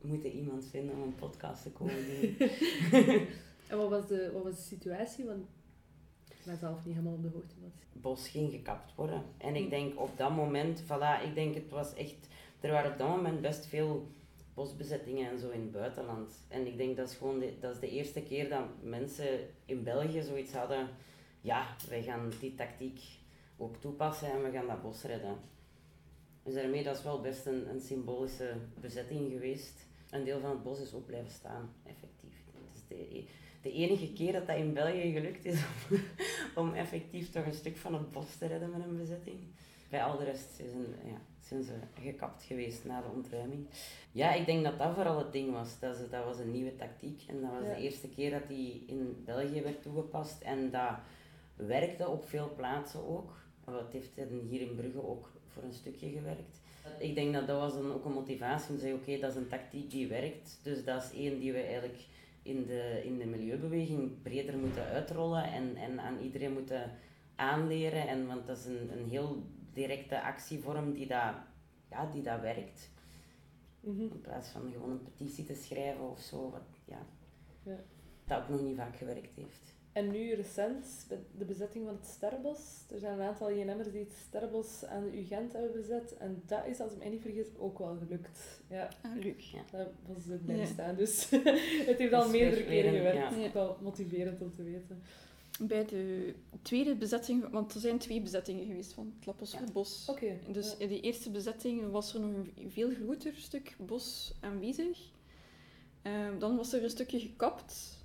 moeten 0.00 0.30
iemand 0.30 0.66
vinden 0.66 0.94
om 0.94 1.02
een 1.02 1.14
podcast 1.14 1.62
te 1.62 1.70
komen 1.70 1.94
doen. 2.06 2.36
en 3.68 3.76
wat 3.76 3.88
was, 3.88 4.06
de, 4.06 4.30
wat 4.32 4.42
was 4.42 4.56
de 4.56 4.62
situatie? 4.62 5.24
Want 5.24 5.44
ben 6.44 6.56
zelf 6.58 6.84
niet 6.84 6.94
helemaal 6.94 7.14
op 7.14 7.22
de 7.22 7.28
hoogte. 7.28 7.54
Het 7.92 8.02
bos 8.02 8.28
ging 8.28 8.50
gekapt 8.50 8.94
worden. 8.94 9.22
En 9.38 9.56
ik 9.56 9.70
denk 9.70 10.00
op 10.00 10.16
dat 10.16 10.30
moment, 10.30 10.82
voilà, 10.82 11.24
ik 11.24 11.34
denk 11.34 11.54
het 11.54 11.70
was 11.70 11.94
echt... 11.94 12.28
Er 12.60 12.70
waren 12.70 12.92
op 12.92 12.98
dat 12.98 13.08
moment 13.08 13.40
best 13.40 13.66
veel 13.66 14.06
bosbezettingen 14.54 15.30
en 15.30 15.38
zo 15.38 15.50
in 15.50 15.60
het 15.60 15.72
buitenland. 15.72 16.44
En 16.48 16.66
ik 16.66 16.76
denk 16.76 16.96
dat 16.96 17.08
is 17.08 17.16
gewoon 17.16 17.38
de, 17.38 17.54
dat 17.60 17.74
is 17.74 17.80
de 17.80 17.90
eerste 17.90 18.22
keer 18.22 18.48
dat 18.48 18.64
mensen 18.82 19.40
in 19.64 19.82
België 19.82 20.22
zoiets 20.22 20.52
hadden. 20.52 20.88
Ja, 21.40 21.76
wij 21.88 22.02
gaan 22.02 22.32
die 22.40 22.54
tactiek 22.54 23.00
ook 23.56 23.76
toepassen 23.76 24.30
en 24.30 24.42
we 24.42 24.50
gaan 24.50 24.66
dat 24.66 24.82
bos 24.82 25.02
redden. 25.02 25.36
Dus 26.42 26.54
daarmee, 26.54 26.82
dat 26.82 26.96
is 26.96 27.02
wel 27.02 27.20
best 27.20 27.46
een, 27.46 27.68
een 27.68 27.80
symbolische 27.80 28.56
bezetting 28.80 29.32
geweest. 29.32 29.86
Een 30.10 30.24
deel 30.24 30.40
van 30.40 30.50
het 30.50 30.62
bos 30.62 30.80
is 30.80 30.94
ook 30.94 31.06
blijven 31.06 31.30
staan, 31.30 31.74
effectief. 31.82 32.34
Is 32.74 32.80
de, 32.88 33.24
de 33.62 33.72
enige 33.72 34.12
keer 34.12 34.32
dat 34.32 34.46
dat 34.46 34.56
in 34.56 34.72
België 34.72 35.12
gelukt 35.12 35.44
is 35.44 35.62
om, 35.90 36.00
om 36.64 36.74
effectief 36.74 37.30
toch 37.30 37.46
een 37.46 37.54
stuk 37.54 37.76
van 37.76 37.94
het 37.94 38.10
bos 38.10 38.36
te 38.36 38.46
redden 38.46 38.70
met 38.70 38.80
een 38.84 38.96
bezetting. 38.96 39.38
Bij 39.90 40.04
al 40.04 40.18
de 40.18 40.24
rest 40.24 40.54
zijn, 40.54 40.86
ja, 41.04 41.20
zijn 41.40 41.62
ze 41.62 41.72
gekapt 42.00 42.42
geweest 42.42 42.84
na 42.84 43.00
de 43.00 43.08
ontruiming. 43.14 43.66
Ja, 44.12 44.32
ik 44.32 44.46
denk 44.46 44.64
dat 44.64 44.78
dat 44.78 44.94
vooral 44.94 45.18
het 45.18 45.32
ding 45.32 45.52
was. 45.52 45.78
Dat, 45.78 45.96
ze, 45.96 46.08
dat 46.08 46.24
was 46.24 46.38
een 46.38 46.50
nieuwe 46.50 46.76
tactiek 46.76 47.22
en 47.26 47.40
dat 47.40 47.50
was 47.50 47.76
de 47.76 47.82
eerste 47.82 48.08
keer 48.08 48.30
dat 48.30 48.48
die 48.48 48.84
in 48.86 49.22
België 49.24 49.62
werd 49.62 49.82
toegepast. 49.82 50.42
En 50.42 50.70
dat 50.70 50.98
werkte 51.56 52.08
op 52.08 52.28
veel 52.28 52.52
plaatsen 52.56 53.06
ook. 53.08 53.40
Het 53.64 53.92
heeft 53.92 54.14
hier 54.48 54.60
in 54.60 54.74
Brugge 54.74 55.06
ook 55.06 55.30
voor 55.48 55.62
een 55.62 55.72
stukje 55.72 56.10
gewerkt. 56.10 56.60
Ik 56.98 57.14
denk 57.14 57.32
dat 57.34 57.46
dat 57.46 57.60
was 57.60 57.72
dan 57.74 57.92
ook 57.92 58.04
een 58.04 58.12
motivatie 58.12 58.70
om 58.70 58.74
te 58.74 58.80
zeggen, 58.80 59.00
oké, 59.00 59.18
dat 59.18 59.30
is 59.30 59.36
een 59.36 59.48
tactiek 59.48 59.90
die 59.90 60.08
werkt. 60.08 60.58
Dus 60.62 60.84
dat 60.84 61.02
is 61.02 61.18
één 61.18 61.40
die 61.40 61.52
we 61.52 61.60
eigenlijk 61.60 61.98
in 62.42 62.66
de, 62.66 63.00
in 63.04 63.18
de 63.18 63.26
milieubeweging 63.26 64.22
breder 64.22 64.58
moeten 64.58 64.84
uitrollen 64.84 65.44
en, 65.44 65.76
en 65.76 66.00
aan 66.00 66.18
iedereen 66.18 66.52
moeten 66.52 66.90
aanleren. 67.36 68.08
En, 68.08 68.26
want 68.26 68.46
dat 68.46 68.58
is 68.58 68.64
een, 68.64 68.98
een 68.98 69.08
heel 69.08 69.42
directe 69.72 70.22
actievorm 70.22 70.92
die 70.92 71.06
dat, 71.06 71.34
ja, 71.90 72.06
die 72.06 72.22
dat 72.22 72.40
werkt. 72.40 72.90
Mhm. 73.80 74.00
In 74.00 74.20
plaats 74.20 74.48
van 74.48 74.72
gewoon 74.72 74.90
een 74.90 75.02
petitie 75.02 75.44
te 75.44 75.54
schrijven 75.54 76.10
of 76.10 76.20
zo, 76.20 76.50
wat 76.50 76.62
ja, 76.84 77.06
ja. 77.62 77.78
dat 78.24 78.42
ook 78.42 78.48
nog 78.48 78.62
niet 78.62 78.76
vaak 78.76 78.96
gewerkt 78.96 79.34
heeft. 79.34 79.71
En 79.92 80.10
nu 80.10 80.34
recent, 80.34 80.86
de 81.38 81.44
bezetting 81.44 81.84
van 81.84 81.94
het 81.94 82.06
Sterrenbos. 82.06 82.58
Er 82.90 82.98
zijn 82.98 83.18
een 83.18 83.26
aantal 83.26 83.52
JNM'ers 83.52 83.90
die 83.90 84.00
het 84.00 84.14
Sterrenbos 84.28 84.84
aan 84.84 85.02
de 85.02 85.20
UGent 85.20 85.52
hebben 85.52 85.72
bezet. 85.72 86.16
En 86.16 86.42
dat 86.46 86.66
is, 86.66 86.80
als 86.80 86.92
ik 86.92 86.98
mij 86.98 87.08
niet 87.08 87.20
vergis, 87.20 87.46
ook 87.58 87.78
wel 87.78 87.96
gelukt. 87.96 88.62
Ja. 88.68 88.88
Ah, 89.02 89.14
leuk. 89.14 89.40
Ja. 89.40 89.62
Dat 89.70 89.88
was 90.06 90.34
ook 90.34 90.46
bij 90.46 90.56
ja. 90.56 90.66
staan. 90.66 90.96
Dus 90.96 91.30
het 91.88 91.98
heeft 91.98 92.12
al 92.12 92.28
meerdere 92.28 92.64
keren 92.64 92.92
gewerkt. 92.92 93.34
Ja. 93.36 93.44
Ook 93.44 93.52
wel 93.52 93.76
motiverend 93.80 94.42
om 94.42 94.50
te 94.54 94.62
weten. 94.62 95.02
Bij 95.60 95.84
de 95.84 96.34
tweede 96.62 96.94
bezetting, 96.94 97.50
want 97.50 97.74
er 97.74 97.80
zijn 97.80 97.98
twee 97.98 98.20
bezettingen 98.20 98.66
geweest 98.66 98.92
van 98.92 99.12
het 99.16 99.26
Lapperswoerdbos. 99.26 100.04
Ja. 100.06 100.12
Okay. 100.12 100.38
Dus 100.52 100.76
in 100.76 100.88
de 100.88 101.00
eerste 101.00 101.30
bezetting 101.30 101.90
was 101.90 102.14
er 102.14 102.20
nog 102.20 102.30
een 102.30 102.70
veel 102.70 102.90
groter 102.90 103.34
stuk 103.36 103.76
bos 103.78 104.34
aanwezig. 104.40 105.10
Um, 106.02 106.38
dan 106.38 106.56
was 106.56 106.72
er 106.72 106.82
een 106.82 106.90
stukje 106.90 107.20
gekapt 107.20 108.01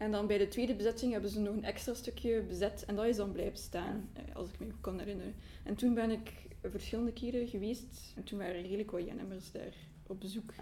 en 0.00 0.10
dan 0.10 0.26
bij 0.26 0.38
de 0.38 0.48
tweede 0.48 0.74
bezetting 0.74 1.12
hebben 1.12 1.30
ze 1.30 1.40
nog 1.40 1.54
een 1.54 1.64
extra 1.64 1.94
stukje 1.94 2.42
bezet 2.42 2.84
en 2.84 2.96
dat 2.96 3.04
is 3.04 3.16
dan 3.16 3.32
blijven 3.32 3.58
staan, 3.58 4.08
eh, 4.12 4.36
als 4.36 4.48
ik 4.50 4.60
me 4.60 4.66
kan 4.80 4.98
herinneren. 4.98 5.34
En 5.64 5.74
toen 5.74 5.94
ben 5.94 6.10
ik 6.10 6.32
verschillende 6.62 7.12
keren 7.12 7.48
geweest 7.48 8.12
en 8.16 8.24
toen 8.24 8.38
waren 8.38 8.54
er 8.54 8.62
redelijk 8.62 8.90
wat 8.90 9.50
daar 9.52 9.74
op 10.06 10.20
bezoek. 10.20 10.52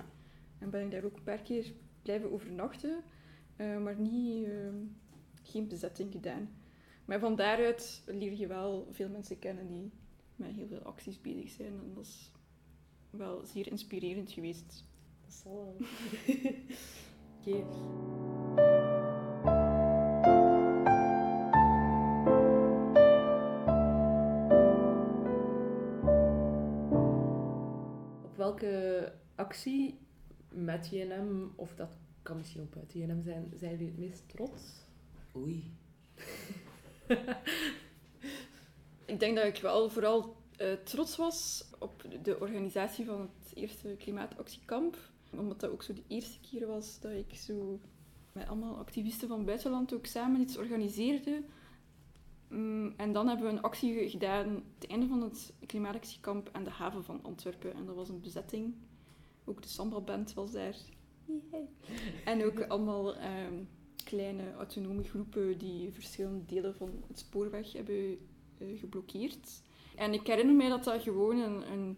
En 0.59 0.71
ben 0.71 0.85
ik 0.85 0.91
daar 0.91 1.05
ook 1.05 1.17
een 1.17 1.23
paar 1.23 1.43
keer 1.43 1.73
blijven 2.03 2.33
overnachten, 2.33 3.03
uh, 3.57 3.79
maar 3.79 4.01
niet, 4.01 4.47
uh, 4.47 4.69
geen 5.43 5.69
bezetting 5.69 6.13
gedaan. 6.13 6.51
Maar 7.05 7.19
van 7.19 7.37
daaruit 7.37 8.03
leer 8.07 8.33
je 8.33 8.47
wel 8.47 8.89
veel 8.91 9.09
mensen 9.09 9.39
kennen 9.39 9.67
die 9.67 9.91
met 10.37 10.51
heel 10.51 10.67
veel 10.67 10.83
acties 10.83 11.21
bezig 11.21 11.51
zijn 11.51 11.73
en 11.73 11.93
dat 11.95 12.05
is 12.05 12.33
wel 13.11 13.45
zeer 13.45 13.67
inspirerend 13.67 14.33
geweest. 14.33 14.85
Dat 15.25 15.33
zal 15.33 15.55
wel. 15.55 15.77
Oké. 17.39 18.78
Welke 28.61 29.13
actie 29.35 29.99
met 30.49 30.89
JNM, 30.91 31.53
of 31.55 31.75
dat 31.75 31.91
kan 32.23 32.37
misschien 32.37 32.61
ook 32.61 32.71
buiten 32.71 33.01
JNM 33.01 33.23
zijn, 33.23 33.53
zijn 33.57 33.71
jullie 33.71 33.87
het 33.87 33.99
meest 33.99 34.29
trots? 34.29 34.63
Oei. 35.37 35.77
ik 39.13 39.21
denk 39.21 39.37
dat 39.37 39.45
ik 39.45 39.57
wel 39.57 39.91
vooral 39.91 40.37
uh, 40.61 40.73
trots 40.73 41.17
was 41.17 41.69
op 41.79 42.05
de 42.23 42.41
organisatie 42.41 43.05
van 43.05 43.21
het 43.21 43.55
eerste 43.55 43.95
klimaatactiekamp. 43.99 44.97
Omdat 45.31 45.61
dat 45.61 45.71
ook 45.71 45.83
zo 45.83 45.93
de 45.93 46.05
eerste 46.07 46.41
keer 46.41 46.67
was 46.67 47.01
dat 47.01 47.13
ik 47.13 47.35
zo 47.35 47.81
met 48.33 48.49
allemaal 48.49 48.79
activisten 48.79 49.29
van 49.29 49.37
het 49.37 49.47
buitenland 49.47 49.95
ook 49.95 50.07
samen 50.07 50.41
iets 50.41 50.57
organiseerde 50.57 51.43
Mm, 52.49 52.95
en 52.97 53.13
dan 53.13 53.29
hebben 53.29 53.47
we 53.47 53.53
een 53.53 53.63
actie 53.63 54.09
gedaan 54.09 54.47
aan 54.47 54.65
het 54.79 54.91
einde 54.91 55.07
van 55.07 55.23
het 55.23 55.53
klimaatactiekamp 55.67 56.49
aan 56.53 56.65
de 56.65 56.71
haven 56.71 57.05
van 57.05 57.23
Antwerpen. 57.23 57.75
En 57.75 57.87
dat 57.87 57.95
was 57.95 58.09
een 58.09 58.21
bezetting. 58.21 58.75
Ook 59.45 59.63
de 59.63 59.69
Samba-band 59.69 60.35
was 60.35 60.53
daar. 60.53 60.77
En 62.25 62.45
ook 62.45 62.61
allemaal 62.61 63.17
ehm, 63.17 63.55
kleine 64.05 64.53
autonome 64.53 65.03
groepen 65.03 65.59
die 65.59 65.93
verschillende 65.93 66.45
delen 66.45 66.75
van 66.75 66.91
het 67.07 67.19
spoorweg 67.19 67.73
hebben 67.73 68.19
uh, 68.59 68.79
geblokkeerd. 68.79 69.63
En 69.97 70.13
ik 70.13 70.27
herinner 70.27 70.55
mij 70.55 70.69
dat 70.69 70.85
dat 70.85 71.03
gewoon 71.03 71.39
een, 71.39 71.73
een 71.73 71.97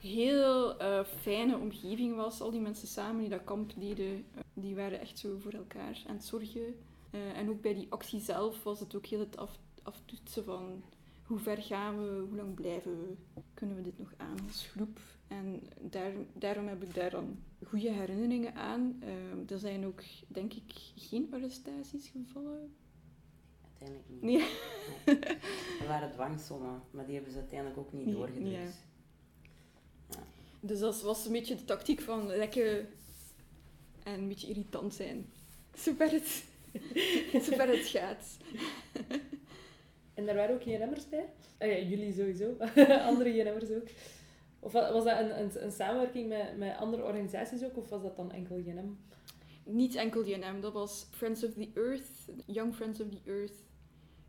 heel 0.00 0.82
uh, 0.82 1.04
fijne 1.04 1.58
omgeving 1.58 2.16
was. 2.16 2.40
Al 2.40 2.50
die 2.50 2.60
mensen 2.60 2.88
samen 2.88 3.20
die 3.20 3.28
dat 3.28 3.44
kamp 3.44 3.72
deden, 3.76 4.16
uh, 4.16 4.40
die 4.54 4.74
waren 4.74 5.00
echt 5.00 5.18
zo 5.18 5.38
voor 5.38 5.52
elkaar 5.52 6.02
aan 6.06 6.14
het 6.14 6.24
zorgen. 6.24 6.74
en 7.10 7.50
ook 7.50 7.60
bij 7.60 7.74
die 7.74 7.86
actie 7.90 8.20
zelf 8.20 8.62
was 8.62 8.80
het 8.80 8.94
ook 8.94 9.06
heel 9.06 9.18
het 9.18 9.36
af 9.36 9.58
aftoetsen 9.82 10.44
van 10.44 10.82
hoe 11.30 11.38
ver 11.38 11.62
gaan 11.62 12.02
we, 12.02 12.20
hoe 12.28 12.36
lang 12.36 12.54
blijven 12.54 13.00
we, 13.00 13.40
kunnen 13.54 13.76
we 13.76 13.82
dit 13.82 13.98
nog 13.98 14.12
aan 14.16 14.38
als 14.46 14.66
groep. 14.66 15.00
En 15.28 15.62
daar, 15.80 16.12
daarom 16.32 16.66
heb 16.66 16.82
ik 16.82 16.94
daar 16.94 17.10
dan 17.10 17.38
goede 17.66 17.90
herinneringen 17.90 18.54
aan. 18.54 19.02
Uh, 19.02 19.50
er 19.50 19.58
zijn 19.58 19.86
ook, 19.86 20.02
denk 20.28 20.52
ik, 20.52 20.72
geen 20.96 21.28
arrestaties 21.32 22.08
gevallen. 22.08 22.74
Uiteindelijk 23.62 24.08
niet. 24.08 24.22
Nee. 24.22 24.38
nee. 25.06 25.16
Er 25.80 25.86
waren 25.86 26.12
dwangsommen, 26.12 26.82
maar 26.90 27.04
die 27.04 27.14
hebben 27.14 27.32
ze 27.32 27.38
uiteindelijk 27.38 27.78
ook 27.78 27.92
niet 27.92 28.12
doorgedrukt. 28.12 28.50
Ja. 28.50 28.60
Ja. 30.10 30.22
Dus 30.60 30.78
dat 30.78 31.02
was 31.02 31.26
een 31.26 31.32
beetje 31.32 31.54
de 31.54 31.64
tactiek 31.64 32.00
van 32.00 32.26
lekker 32.26 32.86
en 34.02 34.20
een 34.20 34.28
beetje 34.28 34.48
irritant 34.48 34.94
zijn. 34.94 35.26
Zover 35.74 36.10
het, 36.10 36.44
zover 37.44 37.68
het 37.68 37.86
gaat. 37.86 38.36
En 40.20 40.26
daar 40.26 40.34
waren 40.34 40.54
ook 40.54 40.62
JNM'ers 40.62 41.08
bij? 41.08 41.28
Ah, 41.58 41.68
ja, 41.68 41.78
jullie 41.78 42.12
sowieso. 42.12 42.56
andere 43.10 43.34
JNM'ers 43.34 43.70
ook. 43.70 43.88
Of 44.58 44.72
was 44.72 45.04
dat 45.04 45.18
een, 45.18 45.40
een, 45.40 45.64
een, 45.64 45.72
samenwerking 45.72 46.28
met, 46.28 46.56
met 46.58 46.76
andere 46.76 47.02
organisaties 47.04 47.64
ook? 47.64 47.76
Of 47.76 47.88
was 47.88 48.02
dat 48.02 48.16
dan 48.16 48.32
enkel 48.32 48.58
JNM? 48.58 48.98
Niet 49.64 49.94
enkel 49.94 50.26
JNM. 50.26 50.60
Dat 50.60 50.72
was 50.72 51.06
Friends 51.10 51.44
of 51.44 51.52
the 51.52 51.68
Earth, 51.74 52.10
Young 52.46 52.74
Friends 52.74 53.00
of 53.00 53.08
the 53.08 53.30
Earth, 53.30 53.54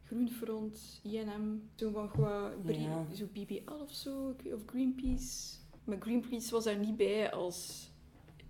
Groenfront, 0.04 1.00
INM, 1.04 1.70
zo 1.76 1.92
van 1.92 2.10
gewoon 2.10 2.52
ja. 2.66 3.06
zo 3.14 3.26
BBL 3.34 3.74
of 3.82 3.94
zo, 3.94 4.36
of 4.54 4.62
Greenpeace. 4.66 5.56
Maar 5.84 5.98
Greenpeace 6.00 6.52
was 6.52 6.64
daar 6.64 6.78
niet 6.78 6.98
bij 6.98 7.32
als 7.32 7.90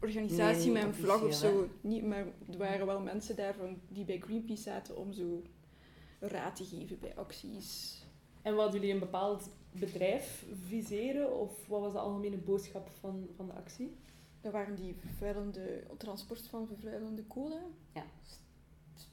organisatie 0.02 0.72
met 0.72 0.84
een 0.84 0.94
vlag 0.94 1.24
of 1.24 1.34
zo. 1.34 1.68
Niet, 1.82 2.04
maar 2.04 2.26
er 2.52 2.58
waren 2.58 2.86
wel 2.86 3.00
mensen 3.00 3.36
daar 3.36 3.54
van, 3.54 3.80
die 3.88 4.06
bij 4.06 4.20
Greenpeace 4.20 4.62
zaten 4.62 4.98
om 4.98 5.14
zo 5.14 5.42
raad 6.28 6.56
te 6.56 6.66
geven 6.66 7.00
bij 7.00 7.16
acties. 7.16 8.00
En 8.42 8.54
wilden 8.54 8.74
jullie 8.74 8.94
een 8.94 9.00
bepaald 9.00 9.50
bedrijf 9.72 10.46
viseren 10.66 11.40
of 11.40 11.68
wat 11.68 11.82
was 11.82 11.94
de 11.94 12.00
algemene 12.00 12.38
boodschap 12.38 12.90
van, 12.90 13.28
van 13.36 13.46
de 13.46 13.54
actie? 13.54 13.96
Dat 14.42 14.52
waren 14.52 14.76
die 14.76 14.96
vervuilende, 14.96 15.84
transport 15.98 16.48
van 16.48 16.68
vervuilende 16.68 17.24
kolen. 17.24 17.62
Ja, 17.94 18.04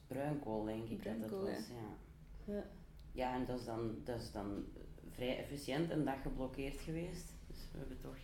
bruinkool 0.07 0.65
denk 0.65 0.89
ik 0.89 1.05
dat 1.05 1.17
Bruinkool, 1.17 1.45
dat 1.45 1.57
was. 1.57 1.67
Ja. 1.69 2.55
Ja. 2.55 2.65
ja, 3.13 3.35
en 3.35 3.47
dat 3.47 3.59
is, 3.59 3.65
dan, 3.65 3.97
dat 4.05 4.21
is 4.21 4.33
dan 4.33 4.65
vrij 5.11 5.39
efficiënt 5.39 5.91
een 5.91 6.05
dag 6.05 6.23
geblokkeerd 6.23 6.81
geweest. 6.81 7.33
Dus 7.47 7.59
we 7.73 7.79
hebben 7.79 8.01
toch 8.01 8.17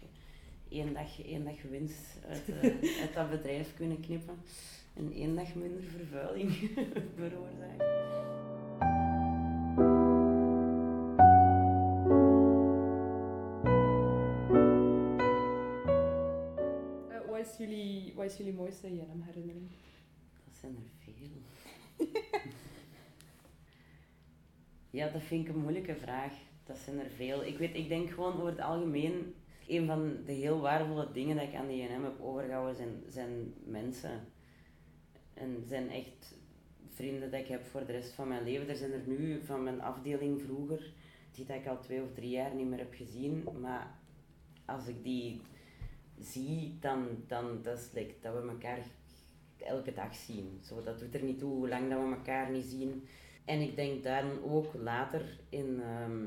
één 0.75 0.93
dag, 0.93 1.25
één 1.25 1.45
dag 1.45 1.63
winst 1.63 2.19
uit, 2.29 2.49
eh, 2.49 3.01
uit 3.03 3.15
dat 3.15 3.31
bedrijf 3.31 3.75
kunnen 3.75 4.01
knippen. 4.01 4.35
En 4.95 5.13
één 5.13 5.37
dag 5.37 5.55
minder 5.55 5.83
vervuiling 5.83 6.53
veroorzaakt. 7.17 7.83
Eh, 17.09 17.31
wat, 17.31 17.47
is 17.47 17.57
jullie, 17.59 18.13
wat 18.15 18.25
is 18.25 18.37
jullie 18.37 18.55
mooiste 18.55 18.95
JNM-herinnering? 18.95 19.71
Dat 20.45 20.55
zijn 20.61 20.77
er 20.77 20.91
veel. 20.99 21.43
ja, 24.99 25.09
dat 25.09 25.23
vind 25.23 25.49
ik 25.49 25.55
een 25.55 25.61
moeilijke 25.61 25.95
vraag. 25.95 26.33
Dat 26.65 26.79
zijn 26.79 26.99
er 26.99 27.11
veel. 27.11 27.45
Ik 27.45 27.59
weet, 27.59 27.77
ik 27.77 27.89
denk 27.89 28.11
gewoon 28.11 28.35
over 28.35 28.47
het 28.47 28.61
algemeen, 28.61 29.35
een 29.69 29.87
van 29.87 30.17
de 30.25 30.33
heel 30.33 30.61
waardevolle 30.61 31.13
dingen 31.13 31.37
dat 31.37 31.45
ik 31.45 31.55
aan 31.55 31.67
de 31.67 31.77
JNM 31.77 32.05
heb 32.05 32.21
overgehouden 32.21 32.77
zijn, 32.77 33.03
zijn 33.09 33.55
mensen. 33.65 34.21
En 35.35 35.65
zijn 35.69 35.91
echt 35.91 36.37
vrienden 36.89 37.31
dat 37.31 37.41
ik 37.41 37.47
heb 37.47 37.65
voor 37.65 37.87
de 37.87 37.93
rest 37.93 38.13
van 38.13 38.29
mijn 38.29 38.45
leven. 38.45 38.69
Er 38.69 38.77
zijn 38.77 38.93
er 38.93 39.07
nu 39.07 39.41
van 39.45 39.63
mijn 39.63 39.81
afdeling 39.81 40.43
vroeger, 40.43 40.93
die 41.33 41.45
dat 41.45 41.57
ik 41.57 41.67
al 41.67 41.81
twee 41.81 42.03
of 42.03 42.13
drie 42.15 42.31
jaar 42.31 42.55
niet 42.55 42.69
meer 42.69 42.79
heb 42.79 42.95
gezien. 42.95 43.49
Maar 43.61 43.99
als 44.65 44.87
ik 44.87 45.03
die 45.03 45.41
zie, 46.21 46.77
dan, 46.81 47.07
dan 47.27 47.63
dat 47.63 47.79
is 47.79 47.91
dat 48.21 48.35
we 48.35 48.49
elkaar 48.49 48.79
elke 49.59 49.93
dag 49.93 50.15
zien. 50.15 50.61
Zo, 50.63 50.83
dat 50.83 50.99
doet 50.99 51.15
er 51.15 51.23
niet 51.23 51.39
toe 51.39 51.53
hoe 51.53 51.69
lang 51.69 51.91
dat 51.91 51.99
we 51.99 52.15
elkaar 52.15 52.51
niet 52.51 52.65
zien. 52.65 53.07
En 53.45 53.61
ik 53.61 53.77
denk 53.77 54.03
dan 54.03 54.43
ook 54.43 54.75
later 54.75 55.41
in, 55.49 55.81
ehm, 55.83 56.23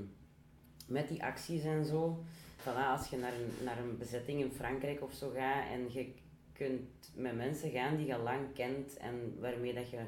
met 0.87 1.07
die 1.07 1.23
acties 1.23 1.63
en 1.63 1.85
zo, 1.85 2.23
voilà, 2.57 2.91
als 2.91 3.09
je 3.09 3.17
naar 3.17 3.33
een, 3.33 3.63
naar 3.63 3.77
een 3.77 3.97
bezetting 3.97 4.39
in 4.39 4.51
Frankrijk 4.51 5.03
of 5.03 5.13
zo 5.13 5.29
gaat 5.29 5.69
en 5.69 5.93
je 5.93 6.13
kunt 6.53 7.11
met 7.15 7.35
mensen 7.35 7.71
gaan 7.71 7.97
die 7.97 8.05
je 8.05 8.17
lang 8.17 8.53
kent 8.53 8.97
en 8.97 9.37
waarmee 9.39 9.73
dat 9.73 9.89
je 9.89 9.99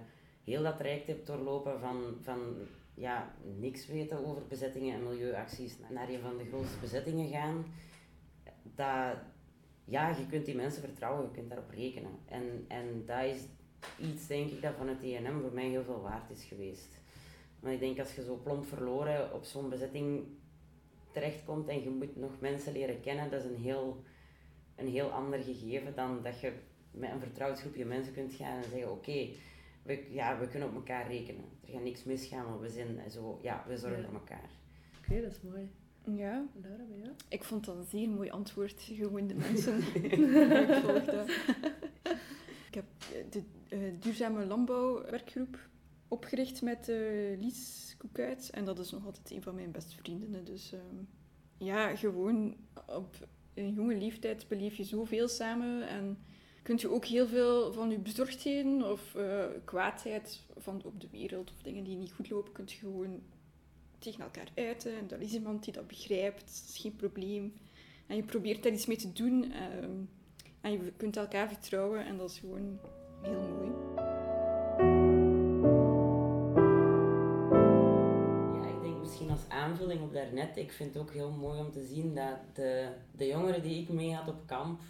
heel 0.43 0.63
dat 0.63 0.77
traject 0.77 1.07
hebt 1.07 1.27
doorlopen 1.27 1.79
van, 1.79 2.17
van 2.21 2.39
ja, 2.93 3.33
niks 3.59 3.87
weten 3.87 4.25
over 4.25 4.47
bezettingen 4.47 4.95
en 4.95 5.03
milieuacties 5.03 5.75
naar 5.89 6.09
een 6.09 6.21
van 6.21 6.37
de 6.37 6.45
grootste 6.45 6.79
bezettingen 6.79 7.29
gaan, 7.29 7.65
dat, 8.63 9.17
ja, 9.85 10.09
je 10.09 10.25
kunt 10.29 10.45
die 10.45 10.55
mensen 10.55 10.81
vertrouwen, 10.81 11.23
je 11.23 11.31
kunt 11.31 11.49
daarop 11.49 11.69
rekenen. 11.69 12.11
En, 12.25 12.65
en 12.67 13.03
dat 13.05 13.23
is 13.23 13.41
iets, 13.99 14.27
denk 14.27 14.51
ik, 14.51 14.61
dat 14.61 14.75
van 14.77 14.87
het 14.87 15.03
ENM 15.03 15.41
voor 15.41 15.53
mij 15.53 15.67
heel 15.67 15.83
veel 15.83 16.01
waard 16.01 16.29
is 16.29 16.43
geweest. 16.43 16.99
Maar 17.59 17.73
ik 17.73 17.79
denk 17.79 17.99
als 17.99 18.15
je 18.15 18.23
zo 18.23 18.39
plomp 18.43 18.65
verloren 18.65 19.33
op 19.33 19.43
zo'n 19.43 19.69
bezetting 19.69 20.23
terechtkomt 21.11 21.67
en 21.67 21.83
je 21.83 21.89
moet 21.89 22.15
nog 22.15 22.31
mensen 22.39 22.73
leren 22.73 22.99
kennen, 23.01 23.29
dat 23.31 23.43
is 23.43 23.49
een 23.49 23.61
heel, 23.61 24.03
een 24.75 24.87
heel 24.87 25.09
ander 25.11 25.39
gegeven 25.39 25.95
dan 25.95 26.19
dat 26.23 26.39
je 26.39 26.51
met 26.91 27.11
een 27.11 27.19
vertrouwd 27.19 27.59
groepje 27.59 27.85
mensen 27.85 28.13
kunt 28.13 28.33
gaan 28.33 28.57
en 28.63 28.69
zeggen, 28.69 28.91
oké, 28.91 29.27
we, 29.83 30.07
ja, 30.11 30.39
we 30.39 30.47
kunnen 30.47 30.67
op 30.69 30.75
elkaar 30.75 31.07
rekenen. 31.07 31.43
Er 31.65 31.69
gaat 31.71 31.83
niks 31.83 32.03
misgaan, 32.03 32.45
maar 32.45 32.59
we 32.59 32.69
zijn 32.69 32.99
zo, 33.11 33.39
ja, 33.41 33.63
we 33.67 33.77
zorgen 33.77 34.01
Ja. 34.01 34.05
voor 34.05 34.13
elkaar. 34.19 34.49
Oké, 35.01 35.21
dat 35.21 35.31
is 35.31 35.41
mooi. 35.41 35.69
Ja, 36.17 36.45
Laura, 36.61 36.83
bij 36.89 36.97
jou? 36.97 37.11
ik 37.29 37.43
vond 37.43 37.65
dat 37.65 37.75
een 37.77 37.83
zeer 37.83 38.09
mooi 38.09 38.29
antwoord. 38.29 38.81
Gewoon 38.81 39.27
de 39.27 39.33
mensen 39.51 39.79
die 39.79 40.01
ik 40.01 40.15
volgde. 40.85 41.25
Ik 42.67 42.73
heb 42.75 42.85
eh, 43.13 43.23
de 43.31 43.43
eh, 43.69 43.79
duurzame 43.99 44.45
landbouwwerkgroep 44.45 45.59
opgericht 46.09 46.61
met 46.61 46.89
eh, 46.89 47.39
Lies 47.39 47.95
Koekuit. 47.97 48.49
En 48.49 48.65
dat 48.65 48.79
is 48.79 48.91
nog 48.91 49.05
altijd 49.05 49.31
een 49.31 49.41
van 49.41 49.55
mijn 49.55 49.71
beste 49.71 49.95
vriendinnen. 49.95 50.45
Dus 50.45 50.73
ehm, 50.73 51.03
ja, 51.57 51.95
gewoon 51.95 52.55
op 52.87 53.27
een 53.53 53.73
jonge 53.73 53.95
leeftijd 53.95 54.47
beleef 54.47 54.75
je 54.75 54.83
zoveel 54.83 55.27
samen. 55.27 55.87
En 55.87 56.17
kunt 56.63 56.81
je 56.81 56.89
ook 56.89 57.05
heel 57.05 57.27
veel 57.27 57.73
van 57.73 57.89
je 57.89 57.99
bezorgdheden 57.99 58.91
of 58.91 59.15
eh, 59.15 59.45
kwaadheid 59.65 60.41
van 60.57 60.81
op 60.83 61.01
de 61.01 61.09
wereld 61.11 61.51
of 61.51 61.61
dingen 61.61 61.83
die 61.83 61.95
niet 61.95 62.11
goed 62.11 62.29
lopen, 62.29 62.51
kunt 62.51 62.71
je 62.71 62.77
gewoon 62.77 63.21
tegen 63.99 64.23
elkaar 64.23 64.51
uiten. 64.55 64.97
En 64.97 65.11
er 65.11 65.21
is 65.21 65.33
iemand 65.33 65.63
die 65.63 65.73
dat 65.73 65.87
begrijpt, 65.87 66.39
dat 66.39 66.65
is 66.69 66.77
geen 66.81 66.95
probleem. 66.95 67.53
En 68.07 68.15
je 68.15 68.23
probeert 68.23 68.63
daar 68.63 68.71
iets 68.71 68.85
mee 68.85 68.97
te 68.97 69.11
doen. 69.11 69.51
ehm, 69.51 69.91
en 70.61 70.71
je 70.71 70.91
kunt 70.97 71.17
elkaar 71.17 71.47
vertrouwen 71.47 72.05
en 72.05 72.17
dat 72.17 72.29
is 72.29 72.39
gewoon 72.39 72.79
heel 73.21 73.41
mooi. 73.41 74.18
Aanvulling 79.59 80.01
op 80.01 80.13
daarnet, 80.13 80.57
ik 80.57 80.71
vind 80.71 80.93
het 80.93 81.03
ook 81.03 81.11
heel 81.11 81.31
mooi 81.31 81.59
om 81.59 81.71
te 81.71 81.83
zien 81.83 82.15
dat 82.15 82.37
de, 82.53 82.89
de 83.11 83.27
jongeren 83.27 83.61
die 83.61 83.81
ik 83.81 83.89
mee 83.89 84.13
had 84.13 84.27
op 84.27 84.47
kamp, 84.47 84.81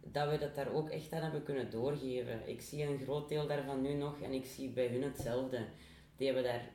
dat 0.00 0.30
we 0.30 0.38
dat 0.38 0.54
daar 0.54 0.72
ook 0.72 0.90
echt 0.90 1.12
aan 1.12 1.22
hebben 1.22 1.42
kunnen 1.42 1.70
doorgeven. 1.70 2.48
Ik 2.48 2.60
zie 2.60 2.82
een 2.82 2.98
groot 2.98 3.28
deel 3.28 3.46
daarvan 3.46 3.82
nu 3.82 3.94
nog 3.94 4.20
en 4.20 4.32
ik 4.32 4.44
zie 4.44 4.70
bij 4.70 4.86
hun 4.86 5.02
hetzelfde. 5.02 5.64
Die 6.16 6.26
hebben 6.26 6.44
daar 6.44 6.70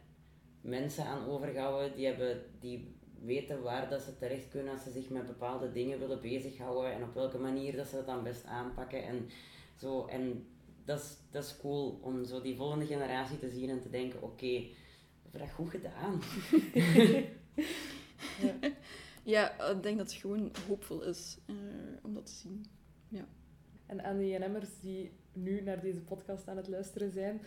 mensen 0.62 1.06
aan 1.06 1.28
overgehouden, 1.28 1.96
die, 1.96 2.06
hebben, 2.06 2.42
die 2.60 2.96
weten 3.22 3.62
waar 3.62 3.90
dat 3.90 4.02
ze 4.02 4.18
terecht 4.18 4.50
kunnen 4.50 4.74
als 4.74 4.84
ze 4.84 4.92
zich 4.92 5.10
met 5.10 5.28
bepaalde 5.28 5.72
dingen 5.72 6.00
willen 6.00 6.22
bezighouden 6.22 6.94
en 6.94 7.04
op 7.04 7.14
welke 7.14 7.38
manier 7.38 7.76
dat 7.76 7.88
ze 7.88 7.96
dat 7.96 8.06
dan 8.06 8.24
best 8.24 8.46
aanpakken. 8.46 9.04
En, 9.04 9.30
zo, 9.76 10.06
en 10.06 10.48
dat, 10.86 11.00
is, 11.00 11.18
dat 11.32 11.44
is 11.44 11.58
cool 11.58 12.00
om 12.02 12.26
zo 12.26 12.42
die 12.42 12.56
volgende 12.56 12.86
generatie 12.86 13.40
te 13.40 13.50
zien 13.50 13.70
en 13.70 13.82
te 13.82 13.90
denken, 13.90 14.22
oké, 14.22 14.64
dat 15.38 15.50
goed 15.50 15.70
gedaan. 15.70 16.22
Ja, 19.24 19.70
ik 19.72 19.84
denk 19.84 19.98
dat 19.98 20.12
het 20.12 20.22
gewoon 20.22 20.52
hoopvol 20.68 21.04
is 21.04 21.38
eh, 21.46 21.56
om 22.04 22.14
dat 22.14 22.26
te 22.26 22.32
zien. 22.32 22.66
En 23.86 24.04
aan 24.04 24.18
de 24.18 24.28
JNM'ers 24.28 24.80
die 24.82 25.12
nu 25.34 25.62
naar 25.62 25.82
deze 25.82 26.02
podcast 26.02 26.48
aan 26.48 26.58
het 26.58 26.68
luisteren 26.68 27.12
zijn, 27.12 27.42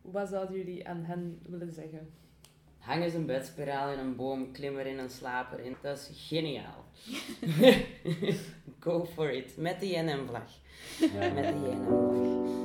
wat 0.00 0.28
zouden 0.28 0.56
jullie 0.56 0.88
aan 0.88 1.04
hen 1.04 1.38
willen 1.48 1.72
zeggen? 1.72 2.10
Hang 2.78 3.02
eens 3.02 3.14
een 3.14 3.26
bedspiraal 3.26 3.92
in 3.92 3.98
een 3.98 4.16
boom, 4.16 4.52
klim 4.52 4.78
erin 4.78 4.98
en 4.98 5.10
slaap 5.10 5.52
erin. 5.52 5.76
Dat 5.82 5.98
is 5.98 6.28
geniaal. 6.28 6.84
Go 8.80 9.04
for 9.04 9.32
it. 9.32 9.56
Met 9.56 9.80
de 9.80 9.86
JNM-vlag. 9.86 10.50
Ja. 11.00 11.32
Met 11.32 11.44
de 11.44 11.60
JNM-vlag. 11.60 12.63